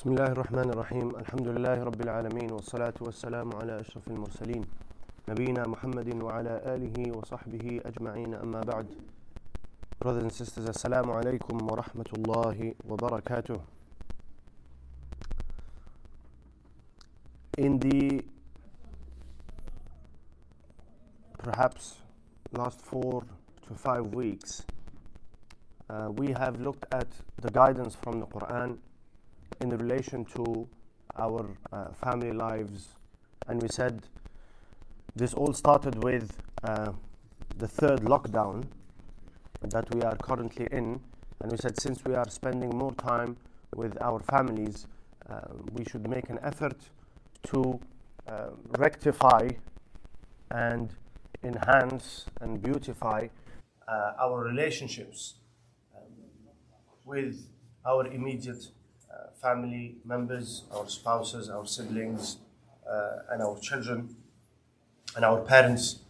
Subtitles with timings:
[0.00, 4.64] بسم الله الرحمن الرحيم الحمد لله رب العالمين والصلاة والسلام على أشرف المرسلين
[5.28, 8.86] نبينا محمد وعلى آله وصحبه أجمعين أما بعد
[10.00, 13.60] Brothers and sisters, Assalamu alaikum wa rahmatullahi wa barakatuh.
[17.58, 18.24] In the
[21.36, 21.96] perhaps
[22.52, 23.24] last four
[23.68, 24.64] to five weeks,
[25.90, 27.08] uh, we have looked at
[27.42, 28.78] the guidance from the Quran
[29.60, 30.68] in relation to
[31.16, 32.88] our uh, family lives,
[33.48, 34.02] and we said
[35.14, 36.92] this all started with uh,
[37.58, 38.64] the third lockdown
[39.62, 41.00] that we are currently in,
[41.40, 43.36] and we said since we are spending more time
[43.74, 44.86] with our families,
[45.28, 45.40] uh,
[45.72, 46.76] we should make an effort
[47.42, 47.80] to
[48.26, 49.48] uh, rectify
[50.50, 50.94] and
[51.42, 53.26] enhance and beautify
[53.88, 55.34] uh, our relationships
[55.96, 56.02] um,
[57.04, 57.48] with
[57.84, 58.68] our immediate
[59.40, 62.36] family members, our spouses, our siblings,
[62.88, 64.14] uh, and our children,
[65.16, 66.00] and our parents,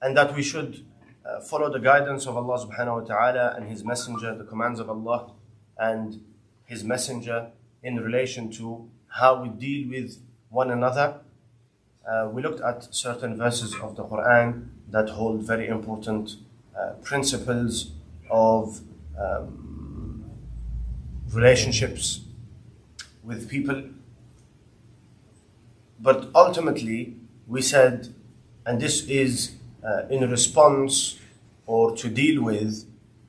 [0.00, 0.84] and that we should
[1.24, 4.88] uh, follow the guidance of Allah subhanahu wa ta'ala and His Messenger, the commands of
[4.88, 5.32] Allah
[5.78, 6.20] and
[6.64, 7.50] His Messenger
[7.82, 11.20] in relation to how we deal with one another.
[12.08, 16.36] Uh, we looked at certain verses of the Quran that hold very important
[16.78, 17.90] uh, principles
[18.30, 18.80] of
[19.18, 19.65] um,
[21.32, 22.20] relationships
[23.22, 23.82] with people.
[26.00, 28.14] But ultimately, we said,
[28.64, 29.52] and this is
[29.84, 31.18] uh, in response
[31.66, 32.86] or to deal with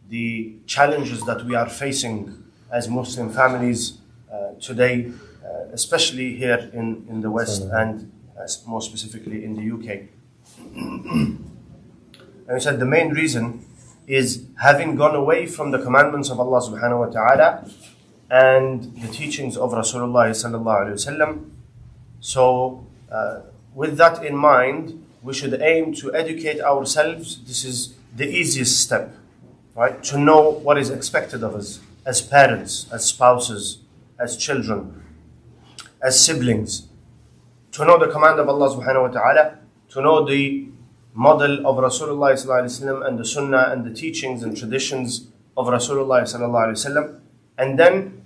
[0.09, 3.97] the challenges that we are facing as Muslim families
[4.31, 5.11] uh, today,
[5.43, 10.07] uh, especially here in, in the West and uh, more specifically in the UK.
[10.75, 11.39] and
[12.49, 13.65] we said the main reason
[14.07, 17.69] is having gone away from the commandments of Allah subhanahu wa ta'ala
[18.31, 21.49] and the teachings of Rasulullah sallallahu alayhi wasallam.
[22.21, 23.41] So, uh,
[23.75, 27.43] with that in mind, we should aim to educate ourselves.
[27.45, 29.13] This is the easiest step,
[29.75, 30.01] right?
[30.05, 33.79] To know what is expected of us as parents, as spouses,
[34.17, 35.03] as children,
[36.01, 36.87] as siblings.
[37.73, 39.59] To know the command of Allah subhanahu wa ta'ala,
[39.89, 40.69] to know the
[41.17, 47.19] model of Rasulullah and the sunnah and the teachings and traditions of Rasulullah
[47.57, 48.21] and then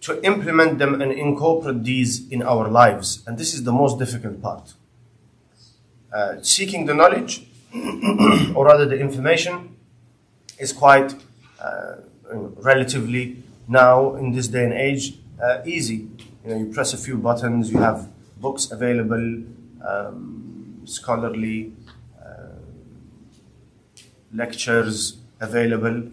[0.00, 3.22] to implement them and incorporate these in our lives.
[3.26, 4.72] And this is the most difficult part.
[6.12, 7.46] Uh, seeking the knowledge,
[8.54, 9.76] or rather the information,
[10.58, 11.14] is quite
[11.60, 11.96] uh,
[12.30, 16.08] relatively now in this day and age uh, easy.
[16.44, 18.08] You know, you press a few buttons, you have
[18.40, 19.42] books available,
[19.86, 21.72] um, scholarly
[24.34, 26.10] lectures available.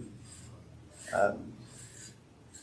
[1.14, 1.34] Uh,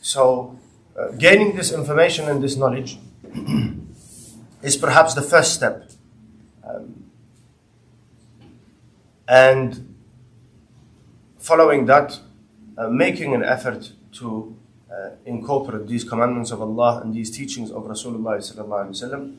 [0.01, 0.57] so,
[0.97, 2.97] uh, gaining this information and this knowledge
[4.63, 5.89] is perhaps the first step.
[6.63, 7.05] Um,
[9.27, 9.95] and
[11.37, 12.19] following that,
[12.77, 14.55] uh, making an effort to
[14.91, 19.37] uh, incorporate these commandments of Allah and these teachings of Rasulullah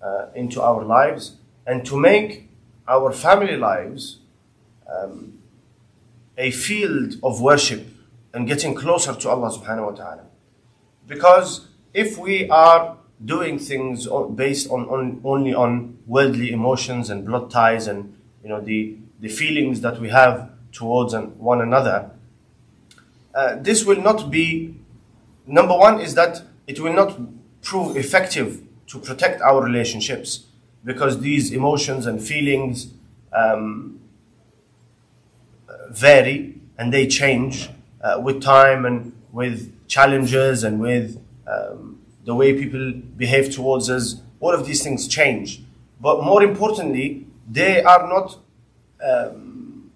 [0.00, 1.36] uh, into our lives,
[1.66, 2.48] and to make
[2.86, 4.20] our family lives
[4.88, 5.37] um,
[6.38, 7.86] a field of worship
[8.32, 10.24] and getting closer to Allah subhanahu wa ta'ala.
[11.06, 14.06] Because if we are doing things
[14.36, 19.28] based on, on only on worldly emotions and blood ties and you know the the
[19.28, 22.12] feelings that we have towards one another,
[23.34, 24.76] uh, this will not be,
[25.46, 27.18] number one, is that it will not
[27.62, 30.46] prove effective to protect our relationships
[30.84, 32.92] because these emotions and feelings
[33.32, 33.97] um,
[35.90, 37.68] vary and they change
[38.00, 44.20] uh, with time and with challenges and with um, the way people behave towards us.
[44.40, 45.62] All of these things change.
[46.00, 48.38] But more importantly, they are not
[49.02, 49.90] um,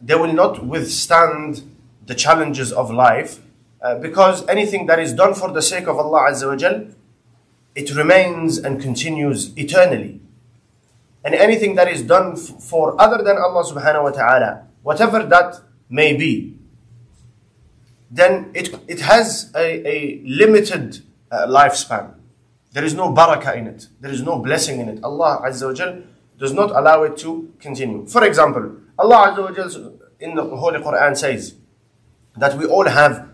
[0.00, 1.62] they will not withstand
[2.06, 3.40] the challenges of life
[3.82, 6.86] uh, because anything that is done for the sake of Allah Azza wa Jal,
[7.74, 10.20] it remains and continues eternally.
[11.24, 15.60] And anything that is done f- for other than Allah subhanahu wa ta'ala, whatever that
[15.90, 16.56] may be,
[18.08, 21.02] then it, it has a, a limited
[21.32, 22.14] uh, lifespan.
[22.70, 23.88] There is no barakah in it.
[24.00, 25.02] There is no blessing in it.
[25.02, 26.02] Allah Azza wa
[26.38, 28.06] does not allow it to continue.
[28.06, 29.90] For example, Allah Azza wa
[30.20, 31.56] in the Holy Quran says
[32.36, 33.28] that we all have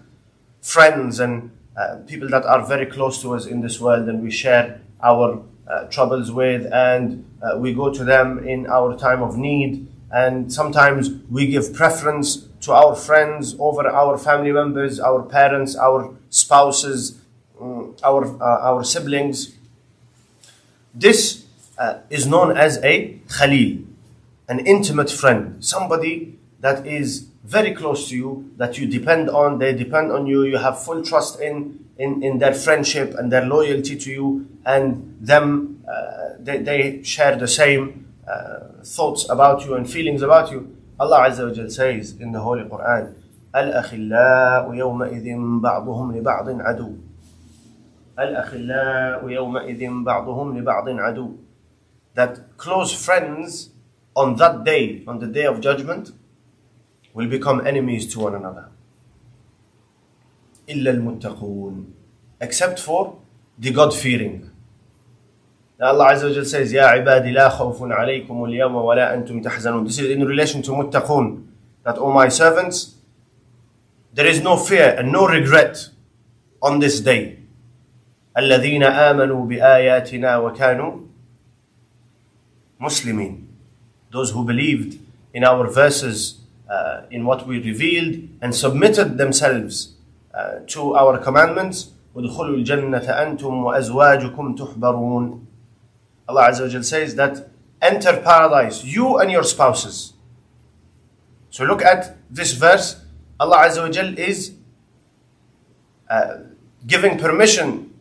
[0.63, 4.31] friends and uh, people that are very close to us in this world and we
[4.31, 9.37] share our uh, troubles with and uh, we go to them in our time of
[9.37, 15.75] need and sometimes we give preference to our friends, over our family members, our parents,
[15.75, 17.19] our spouses,
[17.61, 19.56] mm, our, uh, our siblings.
[20.94, 21.47] This
[21.79, 23.79] uh, is known as a Khalil,
[24.49, 29.73] an intimate friend, somebody that is very close to you, that you depend on, they
[29.73, 33.97] depend on you, you have full trust in, in, in their friendship and their loyalty
[33.97, 39.90] to you, and them, uh, they, they share the same uh, thoughts about you and
[39.90, 40.75] feelings about you.
[41.00, 43.14] Allah Azza wa Jal says in the Holy Quran,
[43.56, 46.92] الأخلاء يومئذ بعضهم لبعض عدو
[48.19, 51.31] الأخلاء يومئذ بعضهم لبعض عدو
[52.16, 53.69] That close friends
[54.16, 56.12] on that day, on the day of judgment,
[57.14, 58.66] will become enemies to one another.
[60.69, 61.86] إلا المتقون
[62.42, 63.16] except for
[63.60, 64.50] the God-fearing.
[65.82, 69.84] Azza wa Jal says, يا عبادي لا خوف عليكم اليوم ولا أنتم تحزنون.
[69.84, 71.44] This is in relation to muttaqun.
[71.84, 72.94] That, all my servants,
[74.14, 75.88] there is no fear and no regret
[76.62, 77.38] on this day.
[78.38, 81.00] الذين آمنوا بآياتنا وكانوا
[82.81, 83.46] مسلمين.
[84.12, 85.00] Those who believed
[85.34, 89.94] in our verses, uh, in what we revealed, and submitted themselves
[90.32, 91.88] uh, to our commandments.
[92.17, 95.46] ادخلوا الجنة أنتم وأزواجكم تحبرون.
[96.29, 97.49] Allah Azza wa says that
[97.81, 100.15] enter paradise, you and your spouses.
[101.51, 103.01] So look at this verse.
[103.39, 104.55] Allah Azza wa is
[106.09, 106.39] uh,
[106.87, 107.93] giving permission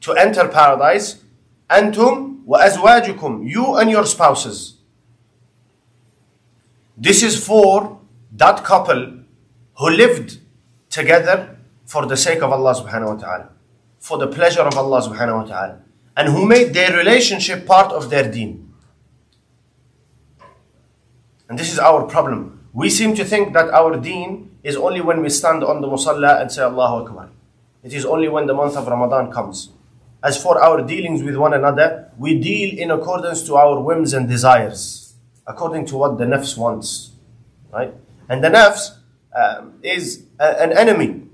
[0.00, 1.22] to enter paradise.
[1.68, 4.74] Antum wa azwajukum, you and your spouses.
[6.96, 7.98] This is for
[8.32, 9.20] that couple
[9.78, 10.38] who lived
[10.90, 11.56] together
[11.86, 13.48] for the sake of Allah subhanahu wa ta'ala,
[13.98, 15.80] for the pleasure of Allah subhanahu wa ta'ala,
[16.16, 18.72] and who made their relationship part of their deen.
[21.48, 22.66] And this is our problem.
[22.72, 26.40] We seem to think that our deen is only when we stand on the musalla
[26.40, 27.30] and say Allahu Akbar.
[27.82, 29.70] It is only when the month of Ramadan comes.
[30.22, 34.26] As for our dealings with one another, we deal in accordance to our whims and
[34.26, 35.14] desires,
[35.46, 37.12] according to what the nafs wants.
[37.70, 37.92] Right?
[38.28, 38.96] And the nafs
[39.36, 41.28] um, is a, an enemy.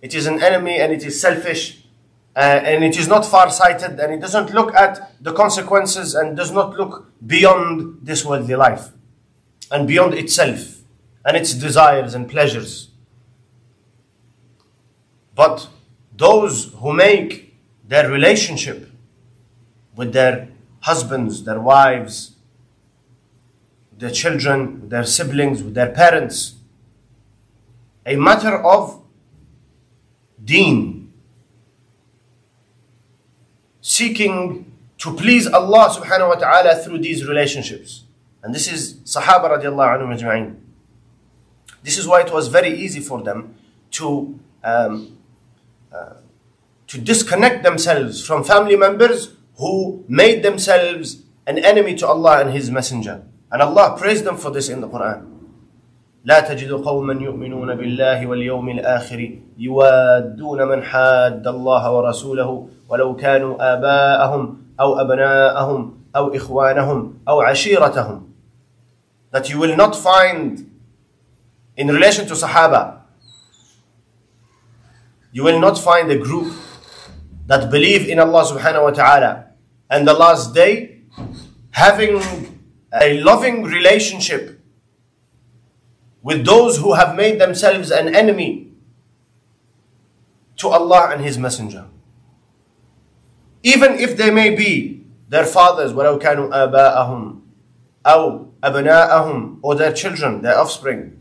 [0.00, 1.81] It is an enemy and it is selfish
[2.34, 6.50] uh, and it is not far-sighted and it doesn't look at the consequences and does
[6.50, 8.88] not look beyond this worldly life
[9.70, 10.78] and beyond itself
[11.24, 12.88] and its desires and pleasures.
[15.34, 15.68] But
[16.16, 17.54] those who make
[17.86, 18.90] their relationship
[19.94, 20.48] with their
[20.80, 22.36] husbands, their wives,
[23.96, 26.54] their children, their siblings, with their parents,
[28.04, 29.02] a matter of
[30.44, 31.01] deen,
[33.82, 38.04] seeking to please Allah subhanahu wa ta'ala through these relationships.
[38.42, 40.56] And this is Sahaba radiallahu anhum ajma'in.
[41.82, 43.54] This is why it was very easy for them
[43.92, 45.18] to, um,
[45.92, 46.14] uh,
[46.86, 52.70] to disconnect themselves from family members who made themselves an enemy to Allah and His
[52.70, 53.22] Messenger.
[53.50, 55.31] And Allah praised them for this in the Quran.
[56.24, 64.62] لا تجد قوما يؤمنون بالله واليوم الآخر يوادون من حاد الله ورسوله ولو كانوا آباءهم
[64.80, 68.32] أو أبناءهم أو إخوانهم أو عشيرتهم
[69.32, 70.70] that you will not find
[71.76, 73.00] in relation to Sahaba
[75.32, 76.52] you will not find a group
[77.48, 79.46] that believe in Allah subhanahu wa ta'ala
[79.90, 81.00] and the last day
[81.72, 82.20] having
[82.92, 84.51] a loving relationship
[86.23, 88.67] with those who have made themselves an enemy
[90.57, 91.85] to Allah and His Messenger.
[93.63, 97.41] Even if they may be their fathers, ولو كانوا آباءهم
[98.05, 101.17] أو أبناءهم or their children, their offspring,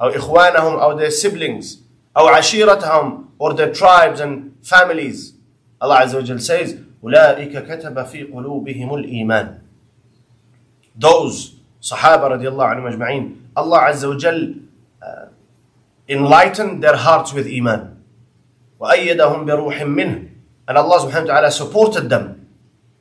[0.00, 1.78] أو إخوانهم or their siblings,
[2.16, 5.34] أو عشيرتهم or their tribes and families.
[5.80, 9.60] Allah Azza wa Jal says, أولئك كتب في قلوبهم الإيمان.
[10.96, 11.53] Those
[11.84, 14.54] Sahaba radiallahu anhum ajma'in, Allah Azza wa Jal
[15.02, 15.26] uh,
[16.08, 18.00] enlightened their hearts with Iman.
[18.80, 20.28] وأيدهم بروح منه
[20.68, 22.46] and Allah subhanahu wa ta'ala supported them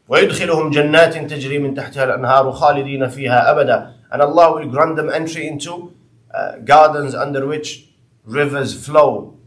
[0.10, 5.48] ويدخلهم جنات تجري من تحتها الأنهار خالدين فيها أبدا and Allah will grant them entry
[5.48, 5.94] into
[6.34, 7.88] uh, gardens under which
[8.26, 9.38] rivers flow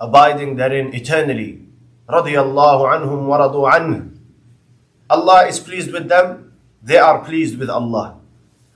[0.00, 1.58] abiding therein eternally
[2.08, 4.10] رضي الله عنهم ورضوا عنه
[5.10, 8.17] Allah is pleased with them they are pleased with Allah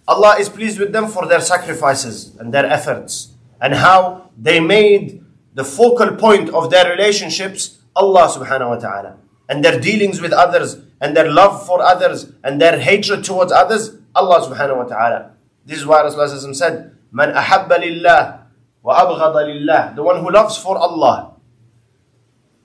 [0.08, 5.24] Allah is pleased with them for their sacrifices and their efforts and how they made
[5.54, 9.18] the focal point of their relationships Allah subhanahu wa ta'ala
[9.48, 13.96] and their dealings with others and their love for others and their hatred towards others
[14.16, 15.32] Allah subhanahu wa ta'ala.
[15.66, 18.48] This is why Rasulullah said man ahabba lillah
[18.84, 21.36] wa abghada lillah the one who loves for Allah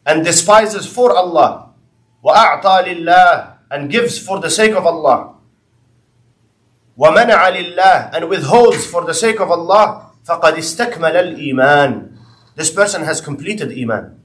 [0.04, 1.70] and despises for Allah
[2.22, 5.37] wa a'ta lillah and gives for the sake of Allah.
[6.97, 12.09] ومنع لله and withholds for the sake of Allah فقد استكمل الإيمان
[12.55, 14.19] this person has completed Iman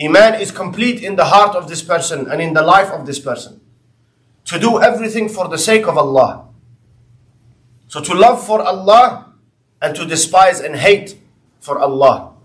[0.00, 3.18] Iman is complete in the heart of this person and in the life of this
[3.18, 3.60] person
[4.44, 6.46] to do everything for the sake of Allah
[7.88, 9.32] so to love for Allah
[9.82, 11.18] and to despise and hate
[11.60, 12.38] for Allah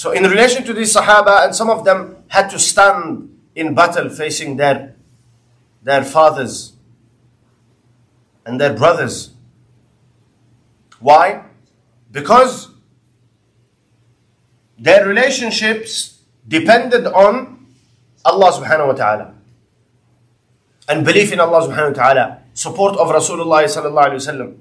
[0.00, 4.08] So, in relation to these Sahaba, and some of them had to stand in battle
[4.08, 4.94] facing their,
[5.82, 6.74] their fathers
[8.46, 9.30] and their brothers.
[10.98, 11.44] Why?
[12.10, 12.70] Because
[14.78, 17.66] their relationships depended on
[18.24, 19.34] Allah subhanahu wa ta'ala.
[20.88, 24.56] And belief in Allah subhanahu wa ta'ala, support of Rasulullah sallallahu alayhi wa sallam.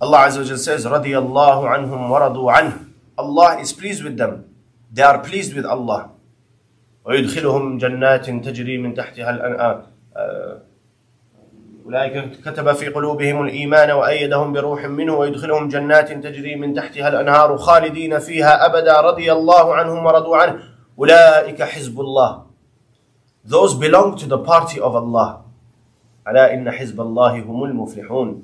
[0.00, 4.44] Allah Azza wa Jalla says, رضي الله عنهم ورضوا عنه Allah is pleased with them.
[4.92, 6.10] They are pleased with Allah.
[7.09, 9.83] ويدخلهم جنات تجري من تحتها الأنهار.
[11.85, 18.19] أولئك كتب في قلوبهم الإيمان وأيدهم بروح منه ويدخلهم جنات تجري من تحتها الأنهار خالدين
[18.19, 20.59] فيها أبدا رضي الله عنهم ورضوا عنه.
[20.99, 22.43] أولئك حزب الله.
[23.45, 25.41] Those belong to the party of Allah.
[26.27, 28.43] ألا إن حزب الله هم المفلحون.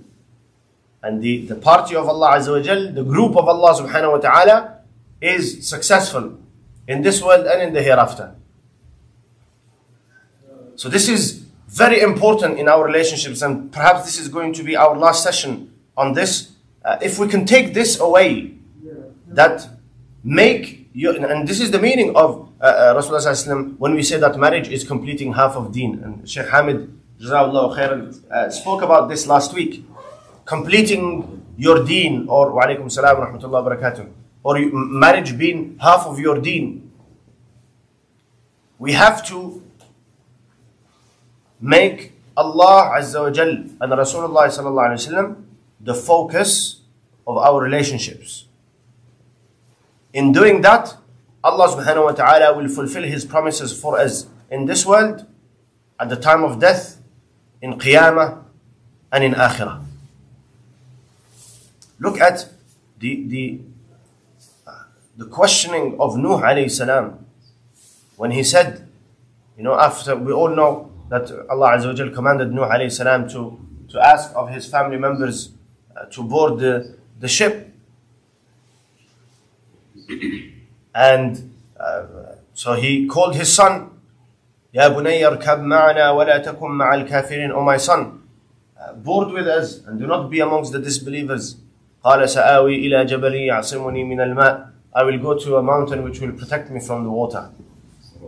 [1.04, 4.80] And the, the party of Allah wa Jal, the group of Allah wa ta'ala
[5.22, 6.40] is successful
[6.88, 8.34] in this world and in the hereafter.
[10.76, 14.76] So this is very important in our relationships and perhaps this is going to be
[14.76, 16.52] our last session on this.
[16.84, 18.56] Uh, if we can take this away,
[19.28, 19.68] that
[20.24, 24.38] make you, and this is the meaning of uh, uh, Rasulullah when we say that
[24.38, 26.02] marriage is completing half of deen.
[26.04, 26.92] And Sheikh Hamid
[27.30, 29.86] uh, spoke about this last week
[30.46, 34.10] completing your deen or wa alaikum salam wa rahmatullah barakatuh
[34.44, 36.92] or marriage being half of your deen
[38.78, 39.64] we have to
[41.62, 45.44] make Allah Azza wa Jal and Rasulullah sallallahu alaihi wasallam
[45.80, 46.82] the focus
[47.28, 48.46] of our relationships.
[50.14, 50.98] In doing that
[51.44, 55.26] Allah subhanahu wa ta'ala will fulfill his promises for us in this world
[56.00, 57.00] at the time of death
[57.62, 58.42] in qiyamah
[59.12, 59.84] and in akhirah.
[62.00, 62.50] Look at
[63.00, 63.60] the, the,
[64.68, 64.84] uh,
[65.16, 67.26] the questioning of Nuh alayhi salam
[68.18, 68.88] when he said,
[69.58, 73.59] you know, after we all know that Allah Azza wa commanded Nuh alayhi salam to,
[73.91, 75.53] to ask of his family members
[75.97, 77.69] uh, to board the, the ship.
[80.95, 82.07] And uh,
[82.55, 83.91] so he called his son,
[84.75, 88.23] يا بني اركب معنا ولا تكن مع الكافرين, O my son,
[88.79, 91.57] uh, board with us and do not be amongst the disbelievers.
[92.05, 96.33] قال سآوي إلى جبل يعصمني من الماء I will go to a mountain which will
[96.33, 97.51] protect me from the water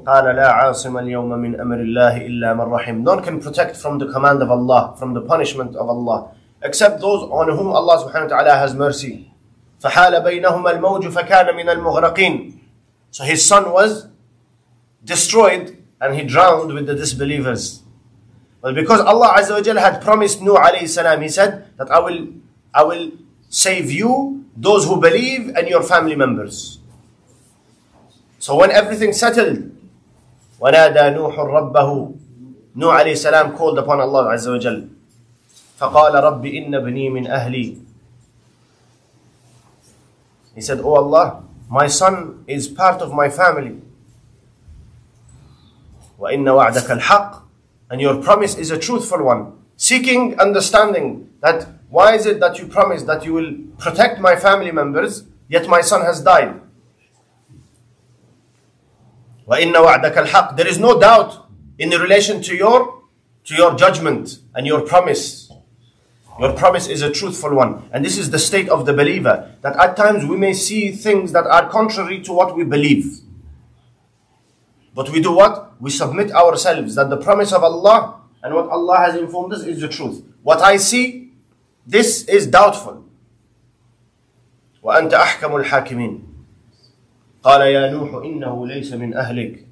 [0.07, 4.07] قال لا عاصم اليوم من أمر الله إلا من رحم None can protect from the
[4.13, 8.37] command of Allah from the punishment of Allah except those on whom Allah subhanahu wa
[8.37, 9.29] ta'ala has mercy
[9.83, 12.59] فحال بينهما الموج فكان من المغرقين
[13.11, 14.09] So his son was
[15.05, 17.83] destroyed and he drowned with the disbelievers.
[18.63, 22.29] But because Allah Azza wa had promised Nuh alayhi salam, he said that I will,
[22.73, 23.13] I will
[23.51, 26.79] save you, those who believe, and your family members.
[28.39, 29.71] So when everything settled,
[30.60, 32.12] ونادى نوح ربه
[32.76, 34.88] نوح عليه السلام called upon Allah عز وجل
[35.78, 37.78] فقال رب إن ابني من أهلي
[40.58, 43.80] He said, Oh Allah, my son is part of my family.
[46.20, 47.44] وإن وعدك الحق
[47.92, 49.54] and your promise is a truthful one.
[49.78, 54.72] Seeking understanding that why is it that you promise that you will protect my family
[54.72, 56.60] members, yet my son has died?
[59.49, 61.49] وَإِنَّ وَعْدَكَ الْحَقِّ There is no doubt
[61.79, 63.03] in relation to your,
[63.45, 65.51] to your judgment and your promise.
[66.41, 67.89] Your promise is a truthful one.
[67.93, 69.55] And this is the state of the believer.
[69.63, 73.21] That at times we may see things that are contrary to what we believe.
[74.95, 75.81] But we do what?
[75.81, 79.81] We submit ourselves that the promise of Allah and what Allah has informed us is
[79.81, 80.23] the truth.
[80.43, 81.33] What I see,
[81.87, 83.05] this is doubtful.
[84.83, 86.26] وأنت أحكم الحاكمين
[87.48, 89.68] قال يا نوح إنه ليس من أهلك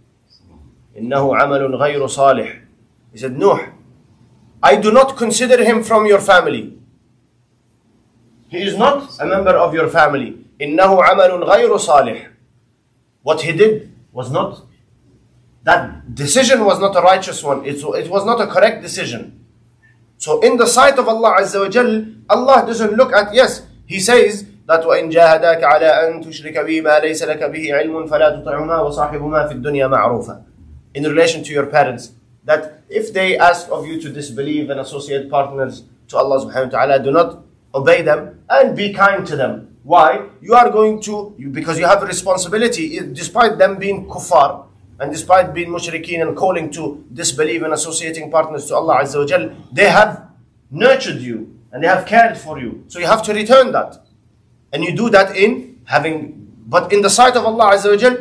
[0.98, 2.62] إنه عمل غير صالح
[3.12, 3.60] He said, Nuh,
[4.64, 6.78] I do not consider him from your family.
[8.50, 10.38] He is not a member of your family.
[10.62, 12.30] إنه عمل غير صالح
[13.24, 14.62] What he did was not
[15.64, 17.66] that decision was not a righteous one.
[17.66, 19.44] It, it was not a correct decision.
[20.18, 24.00] So in the sight of Allah Azza wa Jal, Allah doesn't look at, yes, He
[24.00, 28.80] says that وَإِن جَاهَدَاكَ عَلَىٰ أَن تُشْرِكَ بِي مَا لَيْسَ لَكَ بِهِ عِلْمٌ فَلَا تُطِعْهُمَا
[28.82, 30.42] وَصَاحِبُهُمَا فِي الدُّنْيَا مَعْرُوفًا
[30.96, 32.14] In relation to your parents,
[32.46, 36.78] that if they ask of you to disbelieve and associate partners to Allah subhanahu wa
[36.80, 37.44] ta'ala, do not
[37.74, 39.78] obey them and be kind to them.
[39.84, 40.28] Why?
[40.42, 44.66] You are going to, because you have a responsibility, despite them being kuffar,
[45.00, 49.26] and despite being mushrikeen and calling to disbelieve and associating partners to Allah Azza wa
[49.26, 50.30] Jal, they have
[50.72, 52.86] nurtured you and they have cared for you.
[52.88, 54.05] So you have to return that.
[54.75, 58.17] And you do that in having, but in the sight of Allah Azza wa Jal,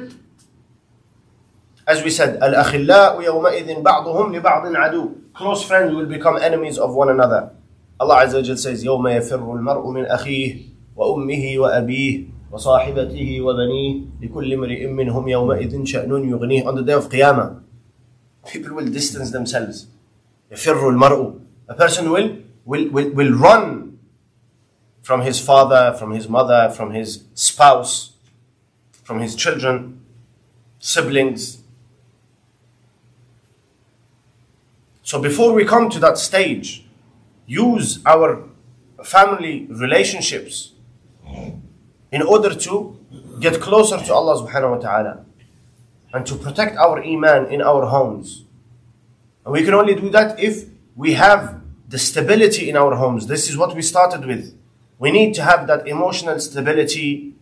[1.87, 5.33] as we said, الأخلاء يومئذ بعضهم لبعض عدو.
[5.33, 7.51] Close friends will become enemies of one another.
[7.99, 14.53] Allah Azza wa Jal says, يوم يفر المرء من أخيه وأمه وأبيه وصاحبته وبنيه لكل
[14.53, 17.61] امرئ منهم يومئذ شأن يغنيه on the day of Qiyamah
[18.51, 19.87] people will distance themselves
[20.51, 21.33] يفر المرء
[21.69, 23.82] a person will will, will, will run
[25.04, 28.12] from his father from his mother from his spouse
[29.04, 30.00] from his children
[30.78, 31.62] siblings
[35.02, 36.86] so before we come to that stage
[37.46, 38.42] use our
[39.04, 40.72] family relationships
[42.10, 42.98] in order to
[43.40, 45.24] get closer to Allah subhanahu wa ta'ala
[46.14, 48.44] and to protect our iman in our homes.
[49.44, 53.26] And we can only do that if we have the stability in our homes.
[53.26, 54.56] This is what we started with.
[55.04, 57.34] We need to have that emotional stability,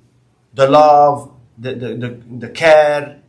[0.52, 2.09] the love, the, the, the,
[2.40, 3.23] the care,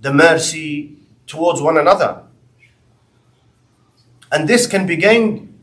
[0.00, 0.96] the mercy
[1.28, 2.24] towards one another.
[4.32, 5.56] And this can be gained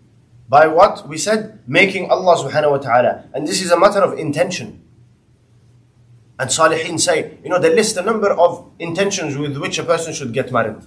[0.48, 3.26] by what we said, making Allah subhanahu wa ta'ala.
[3.34, 4.82] And this is a matter of intention.
[6.40, 10.14] And Salihin say, you know, they list a number of intentions with which a person
[10.14, 10.78] should get married.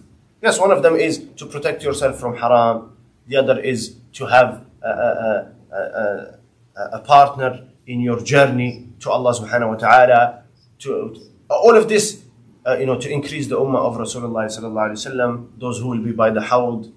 [0.40, 2.96] Yes, one of them is to protect yourself from haram.
[3.26, 6.36] The other is to have a, a, a,
[6.76, 10.42] a partner in your journey to Allah subhanahu wa ta'ala.
[10.80, 11.16] To,
[11.48, 12.22] all of this,
[12.66, 16.02] uh, you know, to increase the ummah of Rasulullah sallallahu alaihi wasallam, those who will
[16.02, 16.92] be by the hawd,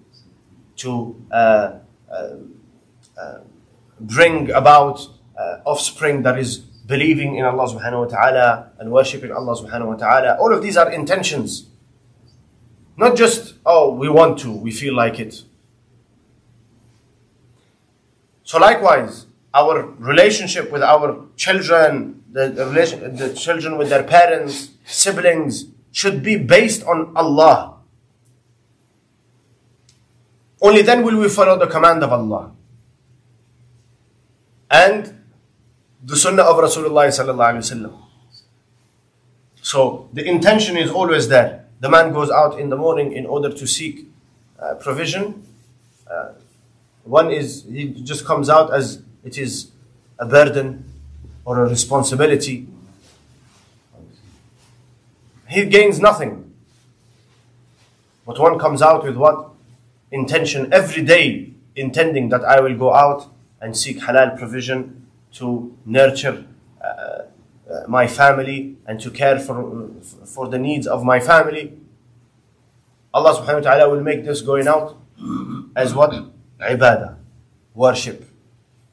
[0.77, 1.80] to uh,
[2.12, 2.36] uh,
[3.17, 3.39] uh
[3.99, 5.06] bring about
[5.38, 9.95] uh, offspring that is believing in Allah subhanahu wa ta'ala and worshipping Allah subhanahu wa
[9.95, 10.38] ta'ala.
[10.39, 11.67] All of these are intentions.
[12.97, 15.43] Not just, oh, we want to, we feel like it.
[18.43, 24.71] So likewise, our relationship with our children, the, the, relation, the children with their parents,
[24.85, 27.77] siblings, should be based on Allah.
[30.62, 32.51] Only then will we follow the command of Allah.
[34.69, 35.19] And
[36.03, 37.99] the sunnah of Rasulullah.
[39.62, 41.65] So the intention is always there.
[41.79, 44.07] The man goes out in the morning in order to seek
[44.59, 45.43] uh, provision.
[46.09, 46.33] Uh,
[47.03, 49.71] one is he just comes out as it is
[50.17, 50.84] a burden
[51.45, 52.67] or a responsibility.
[55.47, 56.53] He gains nothing.
[58.25, 59.49] But one comes out with what?
[60.12, 63.27] Intention every day, intending that I will go out
[63.60, 66.45] and seek halal provision to nurture
[66.79, 67.23] uh, uh,
[67.88, 69.89] my family and to care for,
[70.25, 71.73] for the needs of my family.
[73.12, 74.95] Allah subhanahu wa ta'ala will make this going out
[75.75, 76.13] as what?
[76.62, 77.15] Ibadah,
[77.73, 78.29] worship.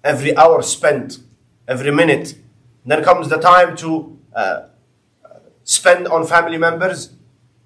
[0.06, 1.18] Every hour spent,
[1.66, 2.38] every minute.
[2.84, 4.68] Then comes the time to uh,
[5.64, 7.10] spend on family members.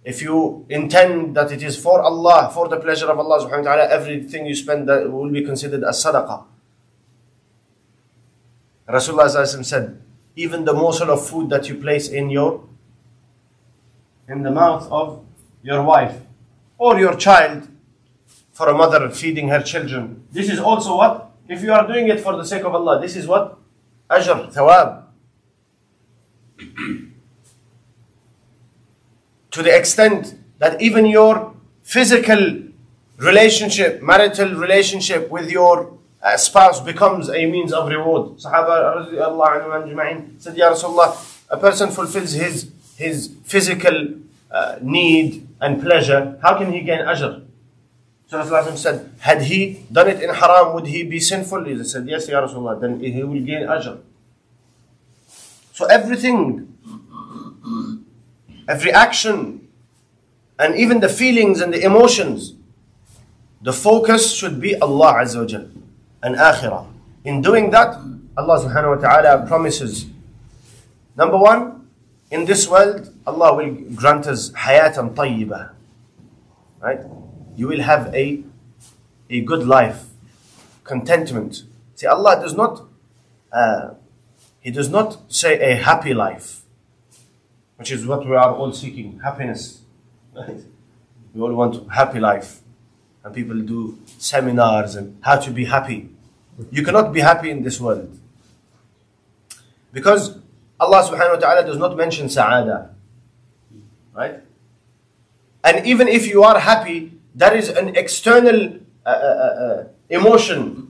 [0.04, 3.76] If you intend that it is for Allah, for the pleasure of Allah subhanahu wa
[3.76, 6.44] ta'ala, everything you spend will be considered as sadaqah.
[8.88, 9.28] Rasulullah
[9.62, 10.00] said,
[10.34, 12.64] even the morsel of food that you place in your
[14.26, 15.22] in the mouth of
[15.62, 16.16] your wife
[16.78, 17.68] or your child
[18.52, 20.24] for a mother feeding her children.
[20.32, 21.29] This is also what?
[21.50, 23.58] If you are doing it for the sake of Allah, this is what?
[24.08, 25.02] Ajr, thawab.
[29.50, 32.62] to the extent that even your physical
[33.16, 38.36] relationship, marital relationship with your a spouse becomes a means of reward.
[38.38, 39.08] Sahaba
[40.38, 41.16] said, Ya Rasulullah,
[41.48, 44.14] a person fulfills his, his physical
[44.50, 47.42] uh, need and pleasure, how can he gain ajr?
[48.38, 51.64] Rasulullah said, had he done it in haram, would he be sinful?
[51.64, 53.98] He said, yes, Ya Rasulullah, then he will gain ajr.
[55.72, 56.76] So everything,
[58.68, 59.66] every action,
[60.58, 62.54] and even the feelings and the emotions,
[63.62, 65.64] the focus should be Allah Azza wa
[66.22, 66.86] and akhirah.
[67.24, 67.96] In doing that,
[68.36, 70.06] Allah subhanahu wa ta'ala promises
[71.16, 71.88] number one,
[72.30, 75.72] in this world, Allah will grant us hayatan tayyibah,
[76.80, 77.00] right?
[77.60, 78.42] You will have a,
[79.28, 80.06] a good life,
[80.82, 81.64] contentment.
[81.94, 82.86] See, Allah does not,
[83.52, 83.90] uh,
[84.60, 86.62] He does not say a happy life,
[87.76, 89.82] which is what we are all seeking happiness.
[90.34, 90.56] Right?
[91.34, 92.60] We all want a happy life.
[93.22, 96.08] And people do seminars and how to be happy.
[96.70, 98.18] You cannot be happy in this world.
[99.92, 100.38] Because
[100.80, 102.94] Allah subhanahu wa ta'ala does not mention sa'ada.
[104.16, 104.40] Right?
[105.62, 110.85] And even if you are happy, that is an external uh, uh, uh, uh emotion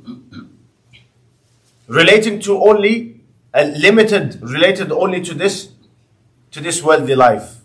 [1.88, 3.22] relating to only
[3.54, 5.70] a limited, related only to this,
[6.52, 7.58] to this worldly life.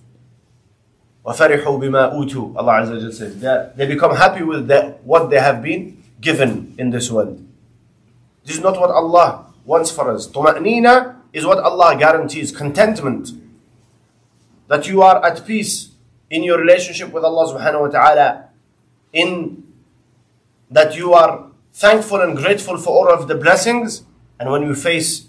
[1.26, 3.40] وَفَرِحُوا بِمَا أُوتُوا Allah Azza wa says.
[3.40, 7.44] They, they become happy with the, what they have been given in this world.
[8.44, 10.28] This is not what Allah wants for us.
[10.28, 12.52] طمأنينة is what Allah guarantees.
[12.56, 13.30] Contentment.
[14.68, 15.90] That you are at peace
[16.30, 18.43] in your relationship with Allah subhanahu wa ta'ala.
[19.14, 19.64] In
[20.70, 24.02] that you are thankful and grateful for all of the blessings.
[24.38, 25.26] And when you face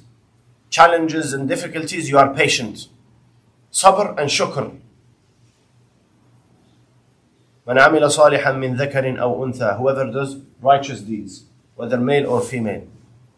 [0.70, 2.88] challenges and difficulties, you are patient.
[3.72, 4.78] Sabr and shukr.
[7.68, 11.44] من عمل صالحا من ذكر أو أنثى whoever does righteous deeds
[11.76, 12.82] whether male or female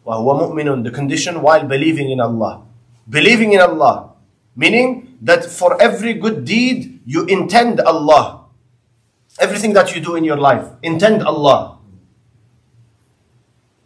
[0.06, 2.62] وهو مؤمن the condition while believing in Allah
[3.10, 4.12] believing in Allah
[4.56, 8.37] meaning that for every good deed you intend Allah
[9.40, 11.78] everything that you do in your life intend Allah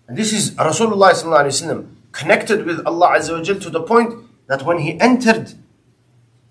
[0.07, 4.13] and this is Rasulullah connected with Allah Azza wa to the point
[4.47, 5.53] that when he entered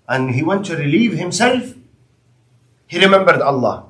[0.07, 1.73] and he went to relieve himself
[2.87, 3.85] he remembered Allah.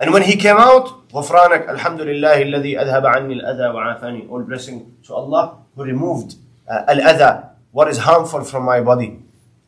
[0.00, 4.28] And when he came out, غفرانك الحمد لله الذي أذهب عني الأذى وعافاني.
[4.28, 6.34] All blessing to Allah who removed
[6.68, 9.22] uh, al-adha, what is harmful from my body.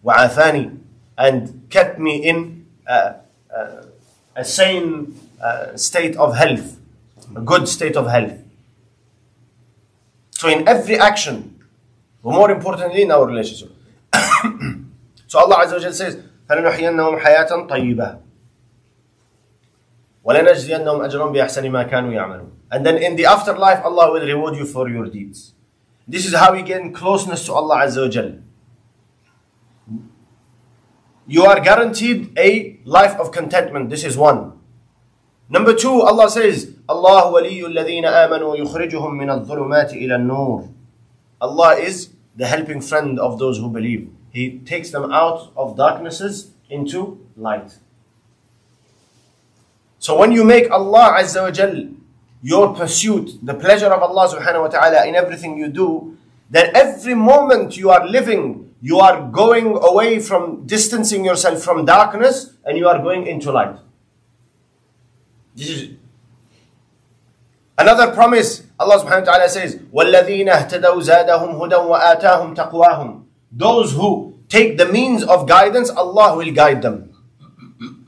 [0.05, 0.79] وعافاني.
[1.17, 3.13] And kept me in uh,
[3.57, 3.83] uh,
[4.42, 6.78] a sane uh, state of health,
[7.36, 8.34] a good state of health.
[10.32, 11.60] So in every action,
[12.24, 13.72] more importantly in our relationship.
[15.28, 16.18] so Allah Azza wa says,
[16.50, 18.10] فَلَنُحْيَنَّهُمْ حَيَاةً طَيِّبَةً
[20.26, 24.66] وَلَنَجْزِيَنَّهُمْ أَجْرًا بِأَحْسَنِ مَا كَانُوا يَعْمَلُونَ And then in the afterlife, Allah will reward you
[24.66, 25.54] for your deeds.
[26.08, 28.42] This is how we gain closeness to Allah Azza wa
[31.32, 33.90] you are guaranteed a life of contentment.
[33.90, 34.52] This is one.
[35.50, 40.68] Number two, Allah says, Allah waliyu alladhina amanu yukhrijuhum min al-dhulumati ila nur
[41.40, 44.10] Allah is the helping friend of those who believe.
[44.32, 47.78] He takes them out of darknesses into light.
[50.00, 51.88] So when you make Allah Azza wa Jal
[52.42, 56.18] your pursuit, the pleasure of Allah subhanahu wa ta'ala in everything you do,
[56.50, 62.53] then every moment you are living you are going away from distancing yourself from darkness
[62.65, 63.77] and you are going into light.
[65.55, 65.91] This is
[67.79, 68.63] another promise.
[68.79, 74.87] Allah subhanahu wa ta'ala says, وَالَّذِينَ اهْتَدَوْا زَادَهُمْ هُدًى وَآتَاهُمْ تَقْوَاهُمْ Those who take the
[74.87, 77.11] means of guidance, Allah will guide them.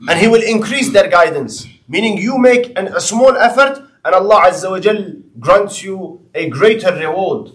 [0.07, 1.65] And He will increase their guidance.
[1.87, 6.49] Meaning you make an, a small effort and Allah Azza wa Jal grants you a
[6.49, 7.51] greater reward.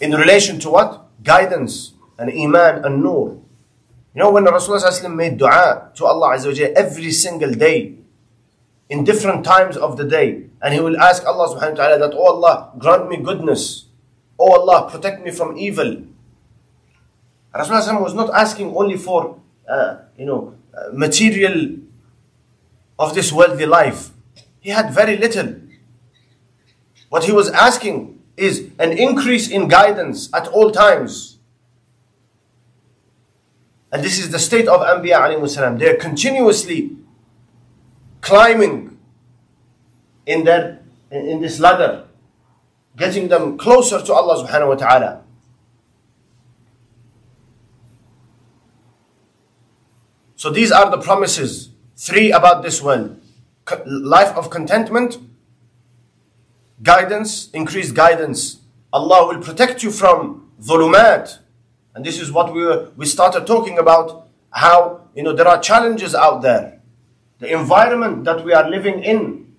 [0.00, 1.08] In relation to what?
[1.22, 3.40] Guidance and Iman and Nur.
[4.14, 6.36] You know when Rasulullah made dua to Allah
[6.76, 7.96] every single day,
[8.88, 12.14] in different times of the day, and he will ask Allah subhanahu wa ta'ala that,
[12.14, 13.86] Oh Allah, grant me goodness.
[14.38, 16.02] Oh Allah, protect me from evil.
[17.54, 20.54] Rasulullah was not asking only for, uh, you know,
[20.92, 21.76] material
[22.98, 24.10] of this worldly life.
[24.60, 25.56] He had very little.
[27.08, 31.38] What he was asking is an increase in guidance at all times.
[33.92, 36.96] And this is the state of Anbiya alayhi They're continuously
[38.20, 38.98] climbing
[40.26, 42.04] in their in this ladder,
[42.96, 45.22] getting them closer to Allah subhanahu wa ta'ala.
[50.34, 51.70] So these are the promises.
[51.96, 53.20] Three about this world.
[53.86, 55.18] Life of contentment,
[56.82, 58.60] guidance, increased guidance.
[58.92, 61.38] Allah will protect you from dhulumat.
[61.94, 65.60] And this is what we, were, we started talking about, how, you know, there are
[65.60, 66.80] challenges out there.
[67.38, 69.54] The environment that we are living in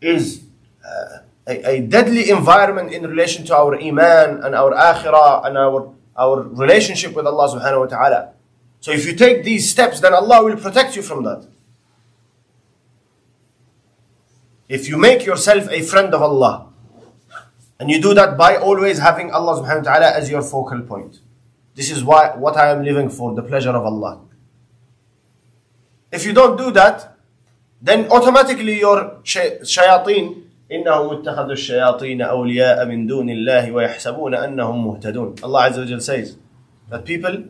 [0.00, 0.42] is
[0.84, 5.94] uh, a, a, deadly environment in relation to our iman and our akhirah and our,
[6.16, 8.32] our relationship with Allah subhanahu wa ta'ala.
[8.80, 11.46] So if you take these steps, then Allah will protect you from that.
[14.69, 16.67] If you make yourself a friend of Allah,
[17.79, 21.19] and you do that by always having Allah subhanahu wa ta'ala as your focal point.
[21.75, 24.21] This is why what I am living for, the pleasure of Allah.
[26.11, 27.17] If you don't do that,
[27.81, 35.35] then automatically your shay- shayateen إنهم اتخذوا الشياطين أولياء من دون الله ويحسبون أنهم مهتدون
[35.43, 36.37] Allah Azza wa Jal says
[36.89, 37.43] that people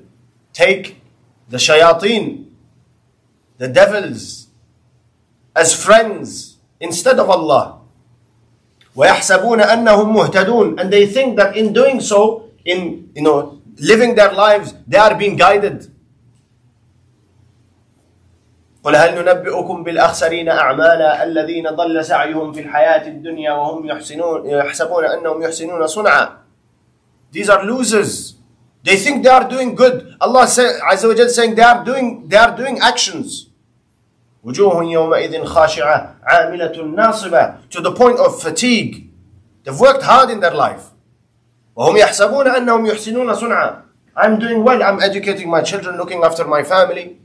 [0.51, 0.99] take
[1.47, 2.47] the shayateen,
[3.57, 4.47] the devils,
[5.55, 6.48] as friends
[6.80, 7.76] instead of Allah.
[8.96, 14.32] ويحسبون أنهم مهتدون and they think that in doing so, in you know living their
[14.32, 15.86] lives, they are being guided.
[18.84, 25.42] قل هل ننبئكم بالأخسرين أعمالا الذين ضل سعيهم في الحياة الدنيا وهم يحسنون يحسبون أنهم
[25.42, 26.28] يحسنون صنعا
[27.32, 28.34] These are losers.
[28.82, 30.16] They think they are doing good.
[30.20, 33.49] Allah say, Azza wa Jal saying they are doing they are doing actions.
[34.44, 39.10] وجوه يومئذ خاشعة عاملة ناصبة to the point of fatigue.
[39.64, 40.92] They've worked hard in their life.
[41.76, 43.82] وهم يحسبون أنهم يحسنون صنعا.
[44.16, 44.82] I'm doing well.
[44.82, 47.18] I'm educating my children, looking after my family.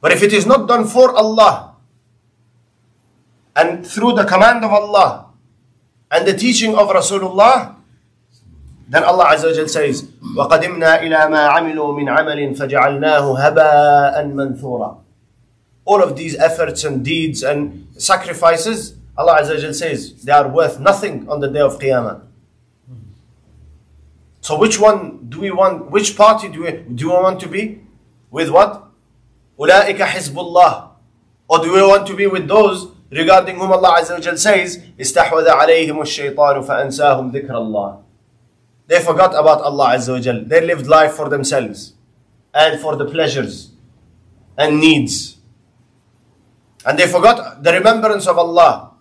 [0.00, 1.74] But if it is not done for Allah
[3.56, 5.30] and through the command of Allah
[6.10, 7.75] and the teaching of Rasulullah,
[8.88, 10.02] then Allah Azza wa says,
[10.36, 14.98] وَقَدِمْنَا إِلَى مَا عَمِلُوا مِنْ عَمَلٍ فَجَعَلْنَاهُ هَبَاءً مَنْثُورًا
[15.84, 20.78] All of these efforts and deeds and sacrifices, Allah Azza wa says, they are worth
[20.78, 22.22] nothing on the day of Qiyamah.
[24.40, 27.80] So which one do we want, which party do we, do we want to be?
[28.30, 28.84] With what?
[29.58, 30.88] أولئك حزب الله
[31.48, 35.48] Or do we want to be with those regarding whom Allah Azza wa says استحوذ
[35.48, 38.05] عليهم الشيطان فأنساهم ذكر الله
[38.87, 40.43] They forgot about Allah Azza wa Jal.
[40.45, 41.93] They lived life for themselves
[42.53, 43.71] and for the pleasures
[44.57, 45.37] and needs.
[46.85, 48.91] And they forgot the remembrance of Allah.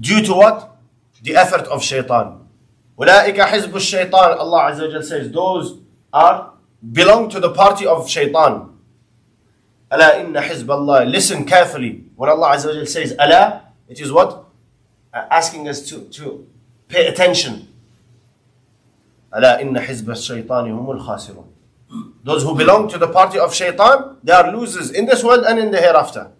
[0.00, 0.76] Due to what?
[1.22, 2.42] The effort of shaitan.
[2.98, 5.78] أولئك حزب الشيطان Allah Azza wa Jal says those
[6.12, 6.52] are
[6.92, 8.72] belong to the party of shaitan.
[9.92, 12.04] ألا إن حزب الله Listen carefully.
[12.16, 14.46] When Allah Azza wa Jal says ألا, it is what?
[15.12, 16.46] Uh, Asking us to, to
[16.88, 17.68] pay attention.
[19.34, 21.44] ألا إن حزب الشيطان هم الخاسرون.
[22.24, 25.58] Those who belong to the party of shaitan, they are losers in this world and
[25.58, 26.30] in the hereafter.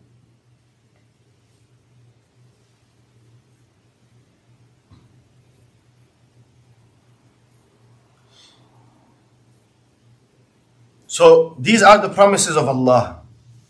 [11.07, 13.23] So these are the promises of Allah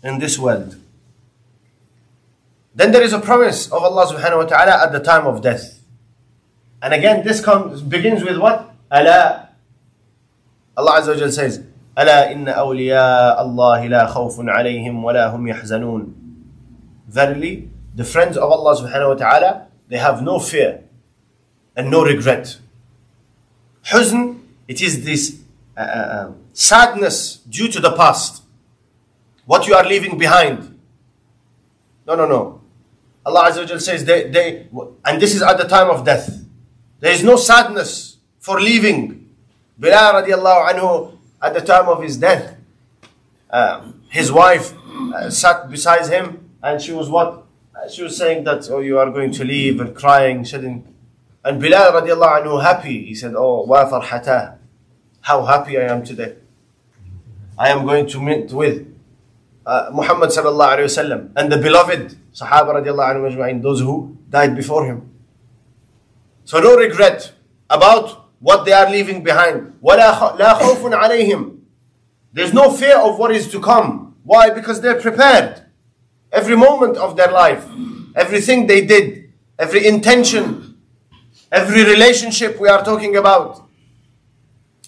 [0.02, 0.76] in this world.
[2.74, 5.80] Then there is a promise of Allah subhanahu wa ta'ala at the time of death.
[6.82, 8.69] And again, this comes begins with what?
[8.90, 9.46] Allah.
[10.76, 11.62] Allah Azza wa Jal says,
[11.98, 16.12] ألا إن أولياء الله لا خوف عليهم ولا هم يحزنون.
[17.08, 20.84] Verily, the friends of Allah subhanahu wa ta'ala, they have no fear
[21.74, 22.58] and no regret.
[23.86, 25.40] Huzn, it is this
[25.76, 28.42] uh, uh, sadness due to the past.
[29.46, 30.78] What you are leaving behind.
[32.06, 32.60] No, no, no.
[33.24, 34.66] Allah Azza wa Jal says they, they,
[35.04, 36.44] and this is at the time of death.
[37.00, 38.09] There is no sadness
[38.41, 39.29] for leaving.
[39.79, 42.57] Bilal radiallahu anhu, at the time of his death,
[43.49, 44.73] uh, his wife
[45.15, 47.45] uh, sat beside him and she was what?
[47.73, 50.85] Uh, She was saying that, oh, you are going to leave and crying, shedding.
[51.45, 53.05] And Bilal radiallahu anhu happy.
[53.05, 54.57] He said, oh, wa farhatah.
[55.21, 56.35] How happy I am today.
[57.57, 58.87] I am going to meet with
[59.65, 64.85] uh, Muhammad sallallahu alayhi wasallam and the beloved Sahaba radiallahu anhu those who died before
[64.85, 65.09] him.
[66.45, 67.33] So no regret
[67.69, 69.78] about what they are leaving behind.
[69.82, 71.58] وَلَا خ- لَا خَوْفٌ عَلَيْهِمْ
[72.32, 74.14] There's no fear of what is to come.
[74.24, 74.50] Why?
[74.50, 75.62] Because they're prepared.
[76.32, 77.64] Every moment of their life,
[78.14, 80.76] everything they did, every intention,
[81.50, 83.62] every relationship we are talking about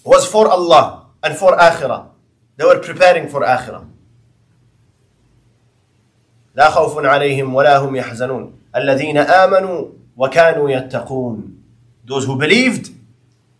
[0.05, 2.07] was for Allah and for Akhirah.
[2.57, 3.85] They were preparing for Akhirah.
[6.55, 9.85] لا خوف عليهم ولا هم يحزنون الذين آمنوا
[10.17, 11.55] وكانوا يتقون
[12.05, 12.89] Those who believed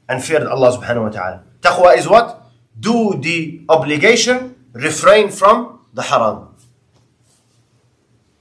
[0.09, 1.43] and feared Allah subhanahu wa ta'ala.
[1.61, 2.43] Taqwa is what?
[2.79, 6.55] Do the obligation, refrain from the haram.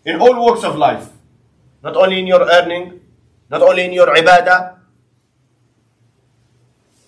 [0.06, 1.10] In all walks of life.
[1.84, 3.00] Not only in your earning,
[3.50, 4.80] not only in your ibadah,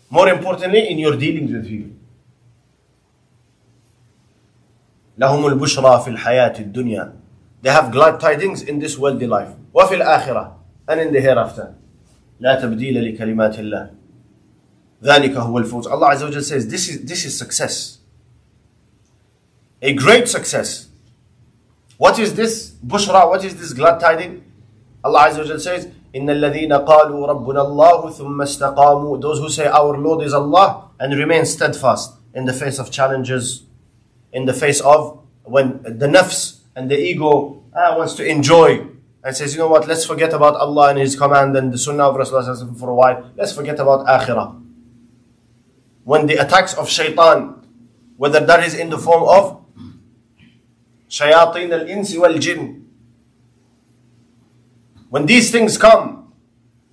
[0.09, 1.91] more importantly in your dealings with people.
[5.17, 7.13] لهم البشرى في الحياة الدنيا
[7.61, 10.55] They have glad tidings in this worldly life وفي الآخرة
[10.89, 11.73] and in the hereafter
[12.39, 13.89] لا تبديل لكلمات الله
[15.04, 17.98] ذلك هو الفوز Allah Azza wa Jal says this is, this is success
[19.82, 20.88] a great success
[21.96, 24.42] what is this bushra what is this glad tiding
[25.02, 29.66] Allah Azza wa Jal says إن الذين قالوا ربنا الله ثم استقاموا those who say
[29.66, 33.64] our Lord is Allah and remain steadfast in the face of challenges,
[34.32, 38.86] in the face of when the nafs and the ego ah, wants to enjoy
[39.22, 42.08] and says, you know what, let's forget about Allah and His command and the Sunnah
[42.08, 43.30] of Rasulullah for a while.
[43.36, 44.56] Let's forget about Akhirah.
[46.05, 47.65] when the attacks of shaitan,
[48.15, 49.65] whether that is in the form of
[51.09, 52.85] shayateen al-insi wal-jinn,
[55.09, 56.31] when these things come,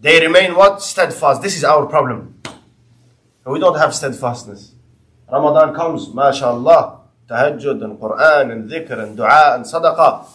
[0.00, 0.80] they remain what?
[0.80, 1.42] Steadfast.
[1.42, 2.40] This is our problem.
[3.44, 4.72] We don't have steadfastness.
[5.30, 10.26] Ramadan comes, mashallah, tahajjud and Quran and dhikr and dua and sadaqah.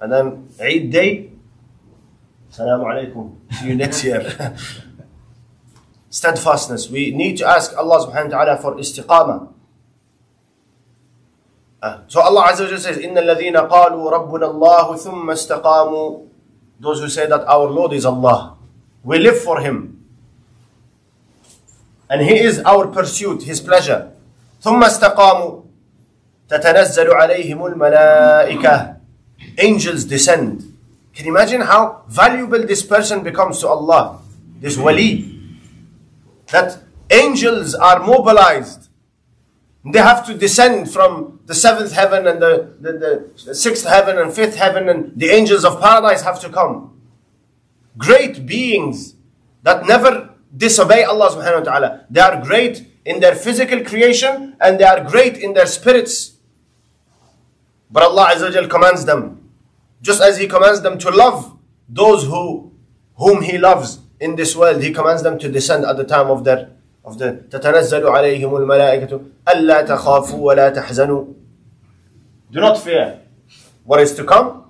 [0.00, 1.30] And then Eid day,
[2.50, 3.36] Assalamu alaikum.
[3.52, 4.56] See you next year.
[6.17, 6.89] Steadfastness.
[6.89, 9.49] We need to ask Allah subhanahu wa ta'ala for istiqamah.
[11.81, 16.27] Uh, so Allah Azza wa Jalla says, إِنَّ الَّذِينَ قَالُوا رَبُّنَا اللَّهُ ثُمَّ اسْتَقَامُوا
[16.79, 18.55] Those who say that our Lord is Allah.
[19.03, 19.99] We live for Him.
[22.09, 24.13] And He is our pursuit, His pleasure.
[24.63, 25.63] ثُمَّ اسْتَقَامُوا
[26.47, 28.99] تَتَنَزَّلُ عَلَيْهِمُ الْمَلَائِكَةِ
[29.57, 30.73] Angels descend.
[31.13, 34.21] Can you imagine how valuable this person becomes to Allah?
[34.61, 35.36] This wali.
[36.52, 38.88] That angels are mobilized.
[39.84, 44.32] They have to descend from the seventh heaven and the, the, the sixth heaven and
[44.32, 47.00] fifth heaven, and the angels of paradise have to come.
[47.96, 49.14] Great beings
[49.62, 52.06] that never disobey Allah subhanahu wa ta'ala.
[52.10, 56.36] They are great in their physical creation and they are great in their spirits.
[57.90, 59.50] But Allah Azza commands them,
[60.02, 61.56] just as He commands them to love
[61.88, 62.72] those who
[63.16, 66.43] whom He loves in this world, He commands them to descend at the time of
[66.43, 66.69] their
[67.05, 71.25] of the تتنزل عليهم الملائكة ألا تخافوا ولا تحزنوا.
[72.51, 73.19] Do not fear
[73.83, 74.63] what is to come.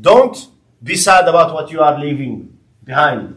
[0.00, 0.36] Don't
[0.82, 3.36] be sad about what you are leaving behind.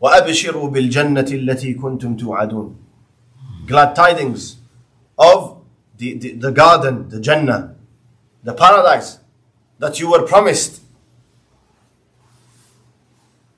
[0.00, 2.76] وأبشروا بالجنة التي كنتم توعدون.
[3.66, 4.56] Glad tidings
[5.18, 5.62] of
[5.96, 7.74] the, the, the garden, the Jannah,
[8.42, 9.18] the paradise
[9.78, 10.80] that you were promised.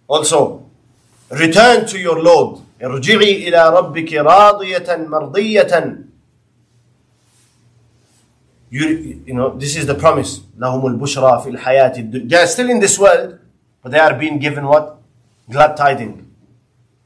[0.09, 0.65] Also,
[1.31, 2.61] return to your Lord.
[2.83, 6.05] ارجعي إلى ربك راضية مرضية.
[8.71, 10.41] You, you know, this is the promise.
[10.59, 12.29] لهم البشرى في الحياة الدنيا.
[12.29, 13.39] They are still in this world,
[13.83, 14.99] but they are being given what?
[15.51, 16.25] Glad tidings.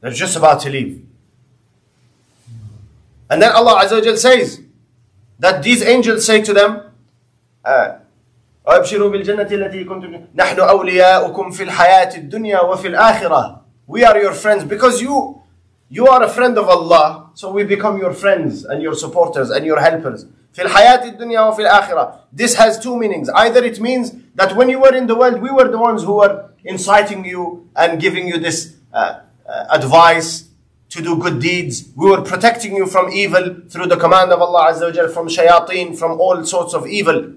[0.01, 1.05] They're just about to leave.
[3.29, 4.61] And then Allah Azza wa Jal says
[5.37, 6.81] that these angels say to them,
[7.63, 7.99] uh,
[8.66, 14.64] وابشروا بالجنة التي كنتم نحن أولياؤكم في الحياة الدنيا وفي الآخرة We are your friends
[14.64, 15.40] because you
[15.90, 19.66] you are a friend of Allah so we become your friends and your supporters and
[19.66, 24.56] your helpers في الحياة الدنيا وفي الآخرة This has two meanings either it means that
[24.56, 28.00] when you were in the world we were the ones who were inciting you and
[28.00, 30.44] giving you this uh, uh, advice
[30.88, 31.88] to do good deeds.
[31.96, 35.28] We were protecting you from evil through the command of Allah Azza wa Jal, from
[35.28, 37.32] shayateen, from all sorts of evil.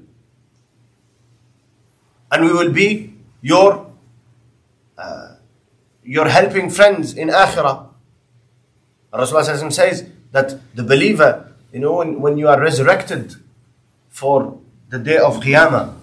[2.31, 3.89] And we will be your
[4.97, 5.35] uh,
[6.03, 7.87] your helping friends in akhirah.
[9.13, 13.35] Rasulullah says that the believer, you know, when, when you are resurrected
[14.09, 14.59] for
[14.89, 15.93] the day of Qiyamah,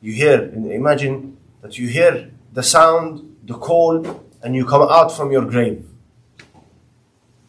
[0.00, 5.32] you hear, imagine that you hear the sound, the call, and you come out from
[5.32, 5.84] your grave.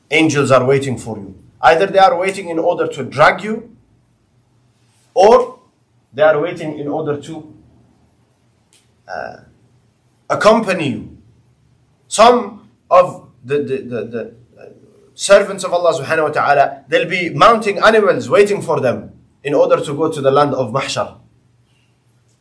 [0.10, 1.38] Angels are waiting for you.
[1.62, 3.76] Either they are waiting in order to drag you,
[5.14, 5.60] or
[6.15, 7.55] they are waiting in order to
[9.09, 9.37] uh,
[10.29, 11.19] accompany you.
[12.09, 14.67] Some of the, the, the, the uh,
[15.15, 19.83] servants of Allah subhanahu wa ta'ala, they'll be mounting animals waiting for them in order
[19.85, 21.19] to go to the land of mahshar,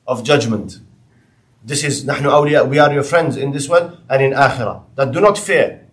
[0.07, 0.79] of judgment.
[1.63, 4.83] This is نحن أولياء, we are your friends in this world and in akhirah.
[4.95, 5.85] That do not fear.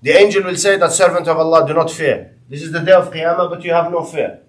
[0.00, 2.34] The angel will say that servant of Allah, do not fear.
[2.48, 4.40] This is the day of Qiyamah, but you have no fear.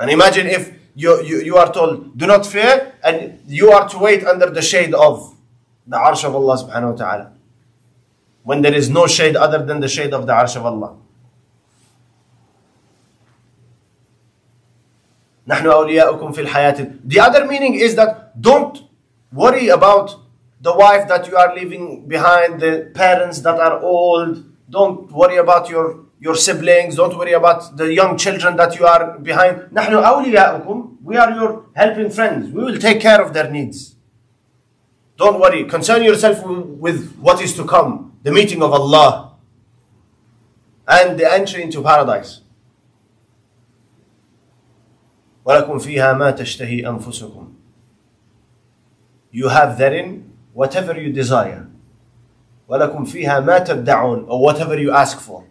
[0.00, 3.98] And imagine if you, you, you are told, do not fear, and you are to
[3.98, 5.34] wait under the shade of
[5.86, 7.32] the arsh of Allah subhanahu wa ta'ala.
[8.42, 10.96] When there is no shade other than the shade of the arsh of Allah.
[15.48, 18.82] نحن أولياؤكم في الحياة The other meaning is that don't
[19.32, 20.16] worry about
[20.60, 24.42] the wife that you are leaving behind, the parents that are old.
[24.68, 26.96] Don't worry about your, your siblings.
[26.96, 29.70] Don't worry about the young children that you are behind.
[29.72, 32.50] نحن أولياؤكم We are your helping friends.
[32.52, 33.94] We will take care of their needs.
[35.16, 35.64] Don't worry.
[35.64, 38.12] Concern yourself with what is to come.
[38.22, 39.32] The meeting of Allah.
[40.88, 42.40] And the entry into paradise.
[45.46, 47.52] ولكم فيها ما تشتهي أنفسكم
[49.32, 51.66] You have therein whatever you desire
[52.68, 55.44] ولكم فيها ما تدعون or whatever you ask for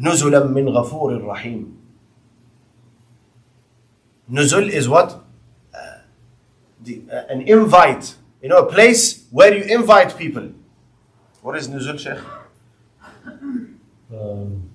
[0.00, 1.76] نزلا من غفور رحيم
[4.28, 5.22] Nuzul is what?
[5.72, 5.98] Uh,
[6.82, 8.16] the, uh, an invite.
[8.42, 10.50] You know, a place where you invite people.
[11.42, 12.18] What is Nuzul, Sheikh?
[14.12, 14.70] Um,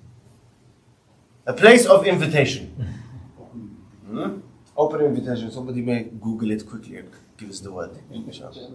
[1.46, 2.64] A place of invitation.
[4.08, 4.38] Hmm?
[4.76, 5.50] Open invitation.
[5.50, 7.90] Somebody may Google it quickly and give us the word.
[8.10, 8.70] inshallah.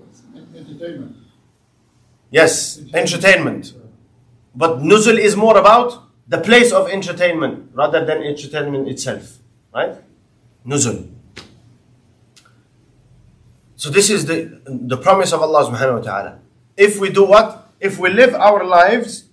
[0.56, 1.16] Entertainment.
[2.30, 3.74] Yes, entertainment.
[4.56, 9.37] But Nuzul is more about the place of entertainment rather than entertainment itself.
[9.75, 9.97] Right?
[10.67, 11.07] Nuzul.
[13.77, 16.39] So this is the, the promise of Allah subhanahu wa ta'ala.
[16.75, 17.69] If we do what?
[17.81, 19.29] If we live our lives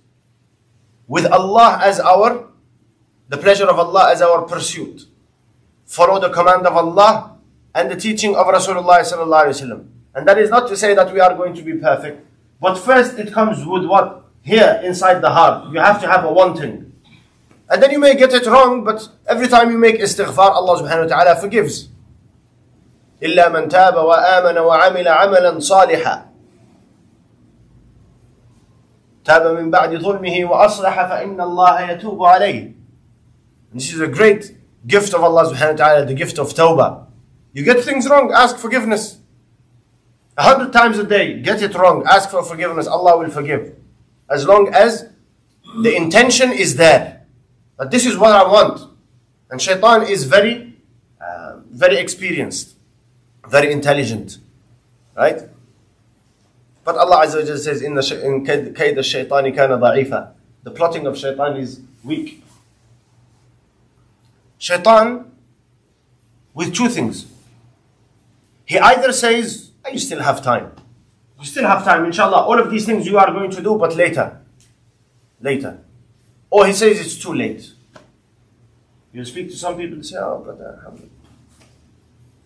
[1.07, 2.49] with Allah as our,
[3.29, 5.07] the pleasure of Allah as our pursuit.
[5.85, 7.37] Follow the command of Allah
[7.73, 9.87] and the teaching of Rasulullah sallallahu alaihi wasallam.
[10.15, 12.27] And that is not to say that we are going to be perfect.
[12.59, 14.25] But first it comes with what?
[14.43, 15.71] Here inside the heart.
[15.71, 16.88] You have to have a wanting.
[17.70, 21.10] And then you may get it wrong, but every time you make istighfar, Allah subhanahu
[21.10, 21.88] wa ta'ala forgives.
[23.22, 26.26] إلا من تاب وآمن وعمل عملا صالحا
[29.24, 32.74] تاب من بعد ظلمه وأصلح فإن الله يتوب عليه
[33.72, 34.54] This is a great
[34.86, 37.06] gift of Allah subhanahu wa ta'ala, the gift of tawbah.
[37.52, 39.18] You get things wrong, ask forgiveness.
[40.36, 43.74] A hundred times a day, get it wrong, ask for forgiveness, Allah will forgive.
[44.30, 45.08] As long as
[45.82, 47.17] the intention is there.
[47.79, 48.81] But this is what I want.
[49.49, 50.75] And shaitan is very,
[51.19, 52.75] uh, very experienced,
[53.47, 54.37] very intelligent.
[55.15, 55.43] Right?
[56.83, 60.33] But Allah Azza wa Jalla says, in, the, in kayd al-shaytani kana da'ifa.
[60.63, 62.43] The plotting of shaitan is weak.
[64.57, 65.31] Shaitan,
[66.53, 67.27] with two things.
[68.65, 70.73] He either says, "Ah, you still have time.
[71.39, 72.41] You still have time, inshallah.
[72.41, 74.41] All of these things you are going to do, but later.
[75.39, 75.79] Later.
[76.49, 77.71] Or he says it's too late.
[79.13, 80.91] You speak to some people and say, oh, brother,